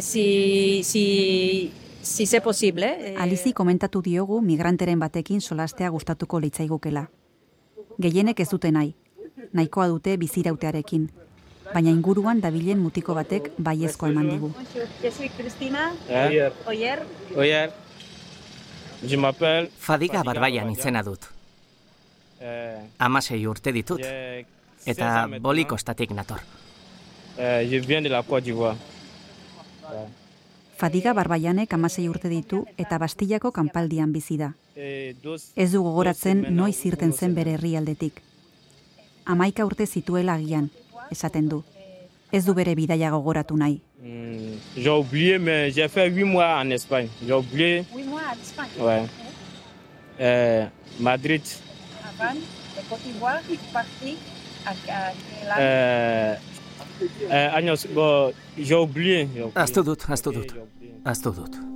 si, 0.00 0.82
si, 0.82 1.72
si 2.02 2.26
c'est 2.26 2.42
possible. 2.42 2.84
Alizi 3.16 3.52
komentatu 3.52 4.02
diogu 4.02 4.42
migranteren 4.42 4.98
batekin 4.98 5.40
solastea 5.40 5.88
gustatuko 5.90 6.40
litzaigukela. 6.40 7.08
Gehienek 7.98 8.40
ez 8.40 8.50
dute 8.50 8.70
nahi, 8.70 8.94
nahikoa 9.56 9.88
dute 9.92 10.16
bizirautearekin, 10.20 11.08
baina 11.72 11.90
inguruan 11.90 12.40
dabilen 12.42 12.78
mutiko 12.82 13.14
batek 13.16 13.50
baiezko 13.58 14.10
eman 14.12 14.28
digu. 14.30 14.50
Fadiga 19.86 20.22
barbaian 20.26 20.70
izena 20.72 21.02
dut. 21.06 21.30
Amasei 22.98 23.40
urte 23.46 23.72
ditut, 23.72 24.02
eta 24.86 25.12
bolikostatik 25.40 26.12
nator. 26.16 26.44
Fadiga 30.76 31.12
barbaianek 31.16 31.72
amasei 31.72 32.06
urte 32.08 32.28
ditu 32.28 32.62
eta 32.76 32.98
bastillako 33.00 33.50
kanpaldian 33.50 34.12
bizi 34.12 34.36
da. 34.36 34.52
Ez 34.76 35.70
du 35.72 35.82
gogoratzen 35.82 36.46
noiz 36.56 36.78
irten 36.84 37.12
zen 37.12 37.34
bere 37.34 37.56
herrialdetik 37.56 38.20
amaika 39.26 39.64
urte 39.66 39.86
zituela 39.86 40.34
agian, 40.34 40.68
esaten 41.10 41.48
du. 41.48 41.62
Ez 42.32 42.44
du 42.46 42.54
bere 42.54 42.74
bidaia 42.74 43.10
gogoratu 43.10 43.56
nahi. 43.56 43.80
Mm, 44.02 44.56
j'ai 44.76 44.90
oublié, 44.90 45.38
mais 45.38 45.70
j'ai 45.70 45.88
fait 45.88 46.08
8 46.10 46.24
mois 46.24 46.58
en 46.60 46.70
Espagne. 46.70 47.08
J'ai 47.26 47.32
oublié. 47.32 47.84
8 47.94 48.04
mois 48.04 48.20
en 48.32 48.40
Espagne 48.42 48.70
Ouais. 48.80 49.02
Euh, 50.20 50.66
Madrid. 51.00 51.42
Avant, 52.04 52.34
de 52.34 52.88
Côte 52.88 53.00
d'Ivoire, 53.04 53.40
parti 53.72 54.16
à, 54.64 54.70
âge 54.70 55.14
Euh, 55.58 56.34
euh, 57.30 57.48
años, 57.56 57.86
bon, 57.94 58.32
j'ai 58.58 58.74
oublié. 58.74 59.28
j'ai 59.34 59.42
oublié. 59.42 59.52
Aztu 59.54 59.82
dut, 59.82 60.02
aztu 60.08 60.30
dut. 60.30 60.52
Aztu 61.04 61.28
dut. 61.30 61.75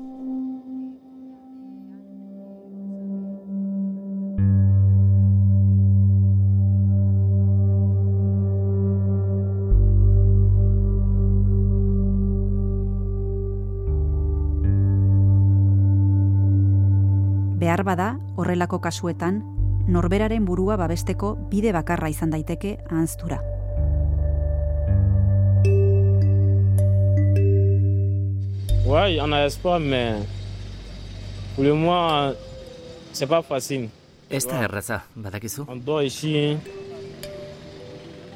Horrelako 18.51 18.81
kasuetan, 18.83 19.45
norberaren 19.87 20.43
burua 20.45 20.75
babesteko 20.77 21.37
bide 21.53 21.71
bakarra 21.71 22.09
izan 22.11 22.33
daiteke 22.35 22.79
ahanztura. 22.91 23.39
Ouais, 28.91 29.21
en 29.21 29.33
a 29.33 29.45
espoir, 29.47 29.79
mais 29.79 30.19
pour 31.55 31.63
le 31.63 31.75
moment, 31.75 32.35
c'est 33.13 33.29
pas 33.29 33.43
facile. 33.43 33.89
Ez 34.29 34.47
da 34.47 34.65
erraza, 34.65 35.05
badakizu? 35.15 35.65
On 35.69 35.77
doit 35.77 36.05
ici. 36.05 36.57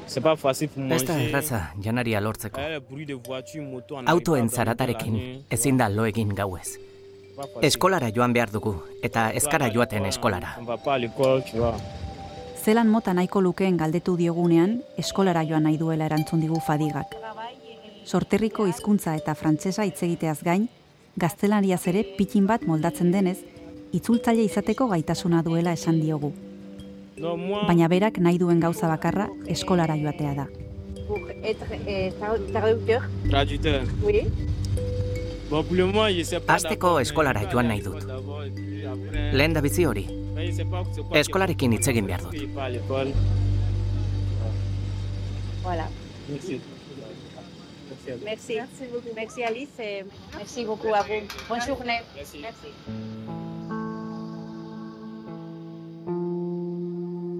C'est 0.07 0.21
pas 0.21 0.35
facile 0.37 0.69
pour 0.69 0.83
manger. 0.83 0.95
Ez 0.95 1.07
da 1.07 1.19
erraza, 1.21 1.61
janaria 1.81 2.21
lortzeko. 2.21 2.59
Eh, 2.59 2.79
on 3.91 4.07
Autoen 4.07 4.49
zaratarekin, 4.49 5.43
ezin 5.49 5.77
da 5.77 5.89
lo 5.89 6.05
egin 6.05 6.35
gauez. 6.35 6.84
Eskolara 7.61 8.09
joan 8.15 8.33
behar 8.33 8.51
dugu, 8.51 8.75
eta 9.03 9.29
eskara 9.31 9.67
joaten 9.73 10.05
eskolara. 10.05 10.55
Zelan 12.65 12.87
mota 12.89 13.13
nahiko 13.13 13.41
lukeen 13.41 13.77
galdetu 13.77 14.15
diogunean, 14.17 14.79
eskolara 14.97 15.43
joan 15.45 15.63
nahi 15.67 15.77
duela 15.77 16.05
erantzun 16.05 16.41
digu 16.41 16.59
fadigak. 16.65 17.15
Sorterriko 18.05 18.65
hizkuntza 18.67 19.15
eta 19.15 19.35
frantsesa 19.35 19.85
hitz 19.85 20.01
egiteaz 20.03 20.39
gain, 20.43 20.67
gaztelaniaz 21.17 21.81
ere 21.87 22.03
pitin 22.17 22.47
bat 22.47 22.65
moldatzen 22.67 23.11
denez, 23.11 23.37
itzultzaile 23.93 24.43
izateko 24.45 24.87
gaitasuna 24.91 25.41
duela 25.43 25.73
esan 25.73 25.99
diogu. 26.01 26.33
Baina 27.67 27.87
berak 27.87 28.17
nahi 28.19 28.37
duen 28.37 28.59
gauza 28.59 28.87
bakarra 28.91 29.29
eskolara 29.47 29.95
joatea 29.97 30.33
da. 30.35 30.47
Pour 31.07 31.21
être 31.43 31.65
tradu- 32.19 32.51
traducteur 32.51 33.03
traducteur. 33.29 33.83
Oui. 34.03 34.23
D'abord, 35.49 35.65
mais 35.93 36.33
eskolara 37.01 37.43
joan 37.51 37.67
nahi 37.67 37.81
dut. 37.85 38.05
Lehen 39.33 39.53
da 39.53 39.61
bizi 39.61 39.85
hori, 39.85 40.05
quoi 41.09 41.19
eskolarekin 41.21 41.75
hitz 41.77 41.87
egin 41.87 42.07
behar 42.09 42.23
dut. 42.25 42.33
Voilà. 45.63 45.85
Merci. 46.29 46.61
Merci. 48.23 48.57
Merci, 49.15 49.43
Alice. 49.43 50.05
merci 50.37 50.65
beaucoup 50.65 50.93
à 50.93 51.01
vous. 51.01 51.21
Bonne 51.49 51.61
journée. 51.61 52.01
Merci. 52.15 52.43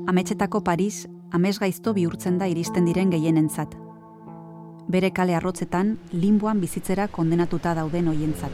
Ametsetako 0.08 0.62
Paris, 0.62 1.08
amesgaizto 1.32 1.94
bihurtzen 1.94 2.38
da 2.38 2.46
iristen 2.46 2.86
diren 2.86 3.10
gehienentzat. 3.12 3.85
Bere 4.88 5.10
kale 5.12 5.34
arrotzetan, 5.34 5.96
limboan 6.14 6.60
bizitzera 6.62 7.08
kondenatuta 7.08 7.74
dauden 7.74 8.08
hoientzat. 8.08 8.52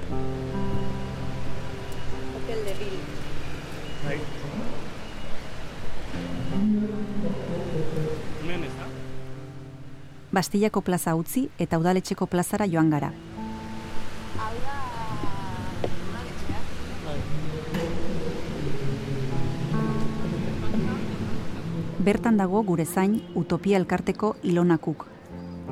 Hotel 2.36 2.62
de 2.68 2.74
Ville. 2.80 3.02
Bastillako 10.32 10.82
plaza 10.82 11.16
utzi 11.20 11.50
eta 11.60 11.78
udaletxeko 11.78 12.26
plazara 12.32 12.66
joan 12.66 12.90
gara. 12.90 13.12
Bertan 22.00 22.38
dago 22.38 22.64
gure 22.64 22.86
zain 22.86 23.22
Utopia 23.36 23.78
elkarteko 23.78 24.38
ilonakuk. 24.44 25.21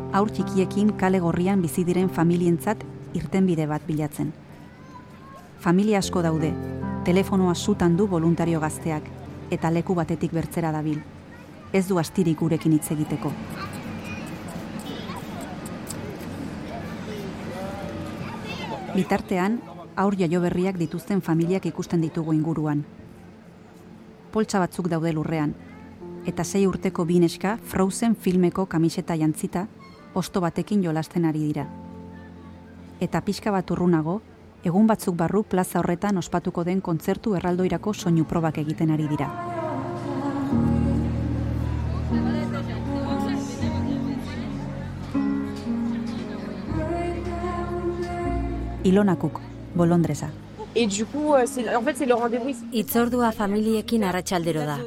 Aur 0.10 0.32
txikiekin 0.34 0.96
kale 0.98 1.20
gorrian 1.22 1.60
bizi 1.62 1.84
diren 1.86 2.08
familientzat 2.10 2.82
irtenbide 3.14 3.68
bat 3.70 3.84
bilatzen. 3.86 4.32
Familia 5.62 6.00
asko 6.02 6.24
daude, 6.26 6.50
telefonoa 7.06 7.54
sutan 7.54 7.98
du 7.98 8.08
voluntario 8.10 8.60
gazteak, 8.60 9.06
eta 9.54 9.70
leku 9.70 9.94
batetik 9.94 10.34
bertzera 10.34 10.72
dabil. 10.74 10.98
Ez 11.74 11.86
du 11.88 12.00
astirik 12.02 12.40
gurekin 12.40 12.74
hitz 12.74 12.90
egiteko. 12.98 13.32
Bitartean, 18.96 19.62
aur 19.96 20.18
jaio 20.18 20.42
berriak 20.42 20.82
dituzten 20.82 21.22
familiak 21.22 21.70
ikusten 21.70 22.02
ditugu 22.02 22.34
inguruan. 22.34 22.82
Poltsa 24.34 24.58
batzuk 24.58 24.90
daude 24.90 25.14
lurrean, 25.14 25.54
eta 26.26 26.44
sei 26.44 26.66
urteko 26.66 27.06
bineska 27.06 27.60
Frozen 27.62 28.16
filmeko 28.16 28.66
kamiseta 28.66 29.14
jantzita, 29.16 29.68
osto 30.14 30.42
batekin 30.42 30.84
jolasten 30.84 31.26
ari 31.26 31.40
dira. 31.40 31.68
Eta 33.00 33.22
pixka 33.22 33.52
bat 33.52 33.72
urrunago, 33.72 34.22
egun 34.64 34.88
batzuk 34.88 35.16
barru 35.16 35.44
plaza 35.44 35.80
horretan 35.80 36.18
ospatuko 36.18 36.64
den 36.64 36.82
kontzertu 36.82 37.36
erraldoirako 37.36 37.94
soinu 37.94 38.26
probak 38.26 38.58
egiten 38.58 38.92
ari 38.92 39.08
dira. 39.08 39.30
Ilonakuk, 48.84 49.40
bolondresa. 49.76 50.30
Et 50.76 50.88
du 50.88 51.06
coup, 51.06 51.34
euh, 51.34 51.46
en 51.76 51.82
fait, 51.82 51.98
c'est 51.98 52.06
le 52.06 52.14
rendez-vous 52.14 52.50
ici. 52.50 52.64
Itzordua 52.72 53.32
familiekin 53.32 54.04
arratsaldero 54.04 54.66
da. 54.66 54.78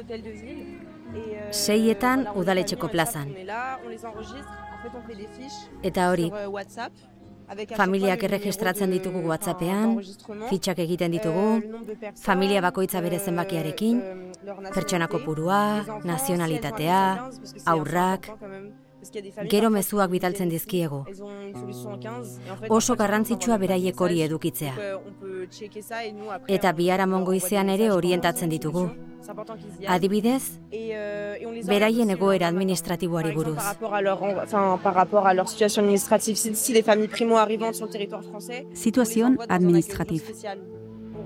Seietan 1.51 2.25
udaletxeko 2.35 2.87
plazan. 2.87 3.33
Eta 5.83 6.09
hori, 6.11 6.29
familiak 7.77 8.23
erregistratzen 8.27 8.93
ditugu 8.95 9.21
WhatsAppean, 9.29 9.97
fitxak 10.49 10.79
egiten 10.85 11.13
ditugu, 11.15 11.47
familia 12.21 12.61
bakoitza 12.65 13.01
bere 13.05 13.19
zenbakiarekin, 13.19 14.01
pertsonako 14.73 15.21
purua, 15.25 15.61
nazionalitatea, 16.07 17.01
aurrak, 17.75 18.31
gero 19.49 19.69
mezuak 19.69 20.11
bitaltzen 20.11 20.49
dizkiego. 20.49 21.05
Oso 22.69 22.95
garrantzitsua 22.95 23.57
beraiek 23.57 24.01
hori 24.01 24.21
edukitzea. 24.21 24.75
Eta 26.47 26.73
bihara 26.73 27.07
mongoizean 27.07 27.69
ere 27.69 27.91
orientatzen 27.91 28.49
ditugu. 28.49 28.87
Adibidez, 29.87 30.59
beraien 31.67 32.09
egoera 32.15 32.49
administratiboari 32.51 33.31
buruz. 33.35 33.57
Situazion 38.73 39.39
administratif. 39.47 40.29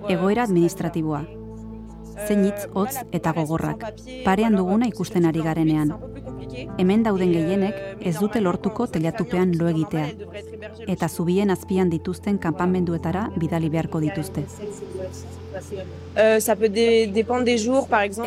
Egoera 0.09 0.43
administratiboa. 0.43 1.25
Zeinitz, 2.25 2.67
hotz 2.73 2.95
eta 3.11 3.33
gogorrak. 3.33 3.83
Parean 4.25 4.55
duguna 4.57 4.87
ikusten 4.89 5.25
ari 5.29 5.43
garenean. 5.45 5.93
Hemen 6.78 7.04
dauden 7.06 7.32
gehienek 7.34 8.04
ez 8.10 8.15
dute 8.20 8.41
lortuko 8.41 8.88
telatupean 8.93 9.54
lo 9.60 9.70
egitea. 9.72 10.08
Eta 10.88 11.10
zubien 11.10 11.54
azpian 11.54 11.91
dituzten 11.93 12.39
kanpamenduetara 12.41 13.28
bidali 13.38 13.70
beharko 13.70 14.02
dituzte. 14.04 14.46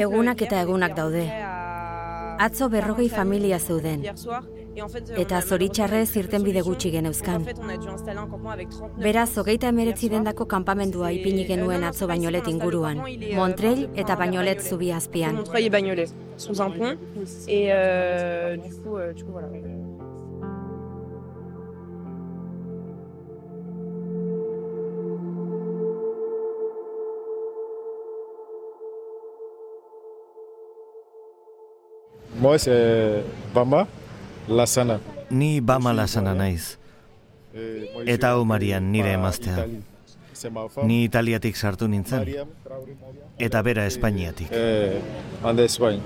Egunak 0.07 0.47
eta 0.49 0.63
egunak 0.63 0.97
daude. 0.97 1.27
Atzo 2.41 2.71
berrogei 2.73 3.09
familia 3.13 3.59
zeuden. 3.59 4.07
Eta 4.71 5.41
zoritxarrez 5.43 6.17
irten 6.21 6.45
bide 6.47 6.63
gutxi 6.63 6.91
geneuzkan. 6.95 7.45
Beraz, 9.03 9.31
hogeita 9.43 9.69
emeretzi 9.75 10.09
dendako 10.13 10.47
kanpamendua 10.47 11.11
ipini 11.17 11.45
genuen 11.49 11.85
atzo 11.85 12.07
bainolet 12.07 12.47
inguruan. 12.53 13.03
Montrell 13.35 13.89
eta 13.97 14.17
bainolet 14.17 14.63
zubi 14.63 14.93
azpian. 14.93 15.43
Euh, 17.49 17.57
euh. 17.59 18.57
Moi, 32.41 32.57
c'est 32.59 33.23
Bama 33.53 33.87
Lasana. 34.51 35.01
Ni 35.31 35.61
Bama 35.61 35.93
Lasana 35.93 36.35
naiz. 36.35 36.77
Eta 38.07 38.35
hau 38.35 38.45
Marian 38.45 38.91
nire 38.93 39.13
emaztea. 39.13 39.67
Ni 40.85 41.05
Italiatik 41.05 41.57
sartu 41.57 41.89
nintzen. 41.89 42.27
Eta 43.39 43.63
bera 43.63 43.87
Espainiatik. 43.87 44.53
Eh, 44.53 45.01
en 45.45 45.59
Espagne. 45.59 46.01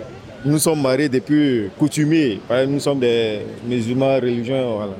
Nous 0.44 0.58
sommes 0.58 0.82
mariés 0.82 1.08
depuis 1.08 1.70
coutumiers. 1.78 2.40
Nous 2.68 2.80
sommes 2.80 3.00
des 3.00 3.46
musulmans 3.66 4.20
religieux. 4.20 4.62
Voilà. 4.62 4.94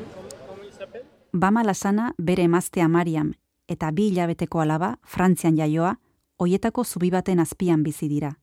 Bama 1.33 1.63
Lasana 1.63 2.13
bere 2.19 2.43
emaztea 2.43 2.89
Mariam 2.89 3.35
eta 3.69 3.91
bi 3.91 4.09
hilabeteko 4.11 4.61
alaba 4.61 4.99
Frantzian 5.03 5.57
jaioa, 5.57 5.97
hoietako 6.39 6.85
zubi 6.85 7.11
baten 7.11 7.41
azpian 7.41 7.83
bizi 7.83 8.09
dira. 8.09 8.35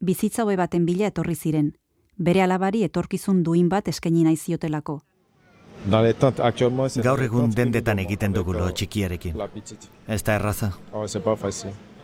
Bizitza 0.00 0.44
baten 0.44 0.86
bila 0.86 1.06
etorri 1.06 1.34
ziren, 1.34 1.76
bere 2.20 2.42
alabari 2.42 2.84
etorkizun 2.84 3.42
duin 3.44 3.68
bat 3.68 3.88
eskaini 3.88 4.24
nahi 4.24 4.36
ziotelako. 4.36 5.00
Gaur 7.04 7.22
egun 7.24 7.54
dendetan 7.56 7.98
egiten 8.02 8.34
dugu 8.36 8.52
lo 8.52 8.66
txikiarekin. 8.70 9.38
Ez 10.06 10.22
da 10.22 10.34
erraza. 10.36 10.72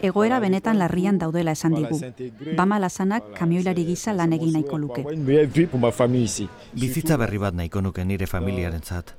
Egoera 0.07 0.39
benetan 0.41 0.79
larrian 0.79 1.19
daudela 1.19 1.53
esan 1.57 1.77
digu. 1.77 1.99
Bama 2.57 2.79
lasanak 2.81 3.29
kamioilari 3.37 3.85
gisa 3.85 4.13
lan 4.17 4.33
egin 4.33 4.53
nahiko 4.57 4.79
luke. 4.79 5.05
Bizitza 6.81 7.17
berri 7.21 7.39
bat 7.45 7.55
nahiko 7.55 7.83
nuke 7.85 8.05
nire 8.05 8.27
familiarentzat. 8.27 9.15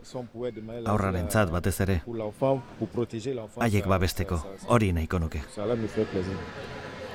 Aurrarentzat 0.86 1.54
batez 1.54 1.80
ere. 1.86 2.02
Haiek 3.60 3.88
babesteko, 3.94 4.42
hori 4.68 4.92
nahiko 4.94 5.20
nuke. 5.20 5.42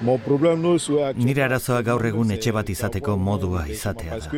Nire 0.02 1.42
arazoa 1.44 1.82
gaur 1.86 2.06
egun 2.08 2.30
etxe 2.34 2.52
bat 2.56 2.70
izateko 2.74 3.16
modua 3.16 3.66
izatea 3.70 4.18
da. 4.18 4.30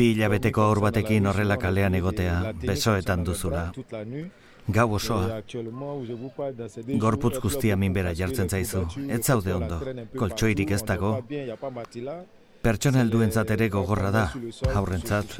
Bi 0.00 0.08
hilabeteko 0.14 0.62
aur 0.62 0.80
batekin 0.86 1.30
horrela 1.30 1.56
kalean 1.56 1.94
egotea, 2.00 2.40
besoetan 2.62 3.22
duzula. 3.24 3.68
Gau 4.78 4.88
osoa. 4.98 5.40
Gorputz 7.06 7.38
guztia 7.42 7.76
minbera 7.76 8.14
jartzen 8.22 8.48
zaizu. 8.48 8.82
Ez 9.08 9.22
zaude 9.22 9.54
ondo. 9.54 9.78
Koltsoirik 10.18 10.72
ez 10.74 10.82
dago. 10.82 11.12
Pertsona 12.66 12.98
helduentzat 13.04 13.50
ere 13.54 13.68
gogorra 13.70 14.08
da, 14.10 14.24
aurrentzat. 14.74 15.36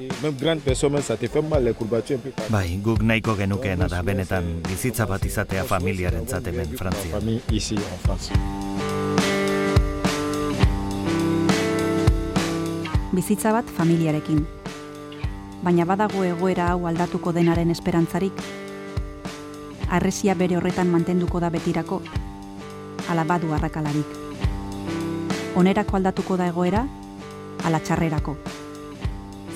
Bai, 2.54 2.66
guk 2.84 3.00
nahiko 3.02 3.32
genukeena 3.34 3.88
da, 3.90 3.98
benetan 4.06 4.50
bizitza 4.62 5.08
bat 5.10 5.24
izatea 5.26 5.64
familiarentzat 5.66 6.46
hemen 6.46 6.76
Frantzia. 6.78 7.18
Bizitza 13.10 13.54
bat 13.56 13.72
familiarekin. 13.78 14.44
Baina 15.64 15.86
badago 15.88 16.22
egoera 16.28 16.68
hau 16.76 16.86
aldatuko 16.86 17.32
denaren 17.34 17.74
esperantzarik. 17.74 18.38
Arresia 19.98 20.38
bere 20.38 20.60
horretan 20.60 20.94
mantenduko 20.94 21.42
da 21.42 21.50
betirako. 21.50 21.98
Ala 23.10 23.26
badu 23.26 23.50
arrakalarik. 23.58 24.14
Onerako 25.56 25.98
aldatuko 25.98 26.38
da 26.38 26.46
egoera, 26.52 26.84
ala 27.64 27.80
txarrerako. 27.80 28.36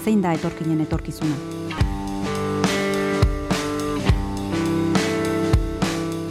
Zein 0.05 0.23
da 0.23 0.33
etorkinen 0.33 0.81
etorkizuna? 0.81 1.37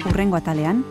Urrengo 0.09 0.39
atalean, 0.39 0.83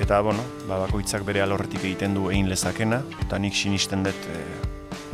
Eta, 0.00 0.22
bueno, 0.24 0.40
ba, 0.64 0.78
bakoitzak 0.86 1.26
bere 1.28 1.42
alorretik 1.44 1.82
egiten 1.84 2.14
du 2.16 2.30
egin 2.32 2.46
lezakena, 2.48 3.02
eta 3.20 3.36
nik 3.38 3.52
sinisten 3.52 4.00
dut 4.06 4.28
e, 4.32 4.38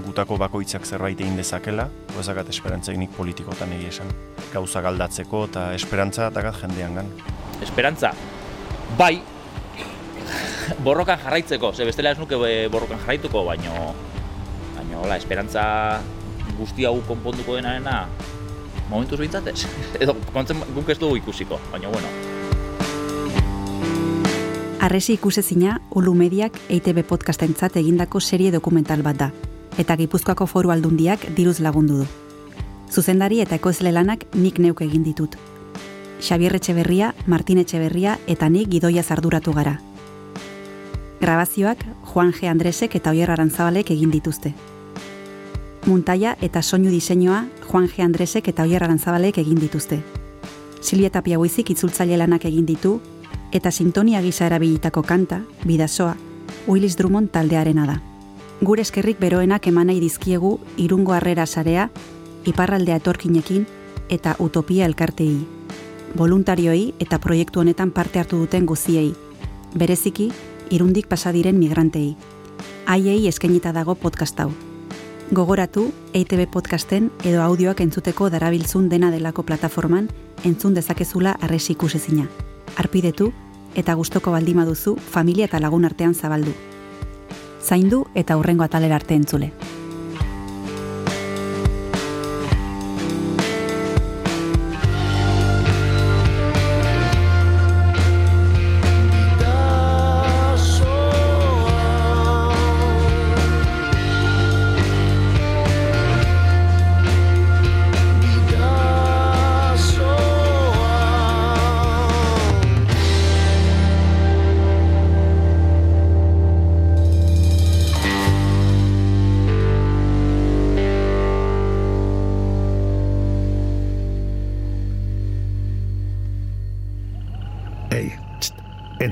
gutako 0.06 0.36
bakoitzak 0.38 0.86
zerbait 0.86 1.18
egin 1.18 1.34
dezakela, 1.40 1.88
gozakat 2.14 2.52
esperantza 2.52 2.94
nik 2.94 3.10
politikotan 3.16 3.74
egia 3.74 3.90
esan. 3.90 4.12
Gauza 4.52 4.84
galdatzeko 4.86 5.42
eta 5.48 5.64
esperantza 5.74 6.28
eta 6.30 6.52
jendean 6.60 6.94
gan. 7.00 7.10
esperantza, 7.62 8.12
bai, 8.96 9.20
borrokan 10.86 11.18
jarraitzeko, 11.18 11.72
ze 11.74 11.84
bestela 11.84 12.12
ez 12.12 12.18
nuke 12.18 12.36
borrokan 12.70 12.98
jarraituko, 13.00 13.44
baino, 13.44 13.94
baino, 14.96 15.02
hola, 15.02 15.16
esperantza 15.16 16.00
guzti 16.58 16.84
hau 16.84 17.00
konponduko 17.06 17.56
denarena, 17.56 18.08
momentuz 18.90 19.18
bintzatez, 19.20 19.66
edo 20.00 20.16
kontzen 20.32 20.58
guk 20.74 20.88
ez 20.88 20.98
dugu 20.98 21.16
ikusiko, 21.16 21.58
baina 21.72 21.88
bueno. 21.88 22.08
Arresi 24.80 25.14
ikusezina, 25.14 25.80
Ulu 25.90 26.14
EITB 26.22 27.02
podcastentzat 27.02 27.76
egindako 27.76 28.20
serie 28.20 28.50
dokumental 28.52 29.02
bat 29.02 29.16
da, 29.16 29.30
eta 29.78 29.96
Gipuzkoako 29.96 30.46
foru 30.46 30.70
aldundiak 30.70 31.34
diruz 31.34 31.60
lagundu 31.60 31.98
du. 31.98 32.06
Zuzendari 32.90 33.40
eta 33.40 33.56
ekoizle 33.56 33.90
lanak 33.92 34.24
nik 34.34 34.58
neuk 34.58 34.80
egin 34.80 35.02
ditut. 35.02 35.36
Xabier 36.20 36.54
Etxeberria, 36.54 37.14
Martin 37.26 37.58
Etxeberria 37.58 38.18
eta 38.26 38.48
nik 38.48 38.68
gidoia 38.68 39.02
zarduratu 39.02 39.52
gara. 39.52 39.80
Grabazioak 41.20 41.84
Juan 42.12 42.32
G. 42.32 42.46
Andresek 42.48 42.94
eta 42.94 43.10
Oier 43.10 43.30
Arantzabalek 43.30 43.90
egin 43.90 44.10
dituzte. 44.10 44.54
Muntaia 45.86 46.36
eta 46.42 46.62
soinu 46.62 46.90
diseinua 46.90 47.44
Juan 47.68 47.86
G. 47.86 48.02
Andresek 48.02 48.48
eta 48.50 48.64
Oier 48.66 48.82
Arantzabalek 48.82 49.38
egin 49.38 49.60
dituzte. 49.62 50.00
Silvia 50.82 51.12
Tapia 51.14 51.38
Guizik 51.38 51.70
itzultzaile 51.70 52.18
lanak 52.18 52.44
egin 52.50 52.66
ditu 52.66 52.96
eta 53.54 53.70
sintonia 53.70 54.20
gisa 54.20 54.48
erabilitako 54.50 55.04
kanta, 55.06 55.40
bidasoa, 55.62 56.16
Willis 56.66 56.98
Drummond 56.98 57.30
taldearena 57.30 57.86
da. 57.86 57.96
Gure 58.66 58.82
eskerrik 58.82 59.20
beroenak 59.22 59.70
emanai 59.70 60.00
dizkiegu 60.02 60.58
irungo 60.76 61.14
harrera 61.14 61.46
sarea, 61.46 61.88
iparraldea 62.44 62.98
etorkinekin 62.98 63.66
eta 64.10 64.34
utopia 64.42 64.90
elkartei. 64.90 65.46
Voluntarioei 66.18 66.94
eta 66.98 67.20
proiektu 67.22 67.62
honetan 67.62 67.92
parte 67.92 68.18
hartu 68.18 68.42
duten 68.42 68.66
guziei. 68.66 69.12
Bereziki, 69.78 70.32
irundik 70.70 71.06
pasadiren 71.06 71.58
migrantei. 71.58 72.16
Haiei 72.86 73.28
eskainita 73.28 73.70
dago 73.72 73.94
podcast 73.94 74.40
hau. 74.40 74.50
Gogoratu, 75.30 75.92
EITB 76.14 76.46
podcasten 76.46 77.08
edo 77.26 77.40
audioak 77.42 77.80
entzuteko 77.82 78.28
darabiltzun 78.30 78.86
dena 78.88 79.10
delako 79.10 79.42
plataforman 79.42 80.06
entzun 80.46 80.74
dezakezula 80.74 81.32
arresi 81.42 81.72
ikusezina. 81.74 82.28
Arpidetu 82.78 83.32
eta 83.74 83.96
gustoko 83.98 84.30
baldima 84.30 84.64
duzu 84.64 84.94
familia 84.96 85.50
eta 85.50 85.58
lagun 85.58 85.84
artean 85.84 86.14
zabaldu. 86.14 86.54
Zaindu 87.60 88.04
eta 88.14 88.36
hurrengo 88.38 88.62
atalera 88.62 88.94
arte 89.02 89.18
entzule. 89.18 89.50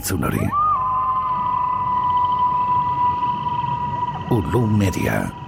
Entzun 0.05 0.23
hori. 0.23 0.45
Ulu 4.31 4.67
Media. 4.67 5.44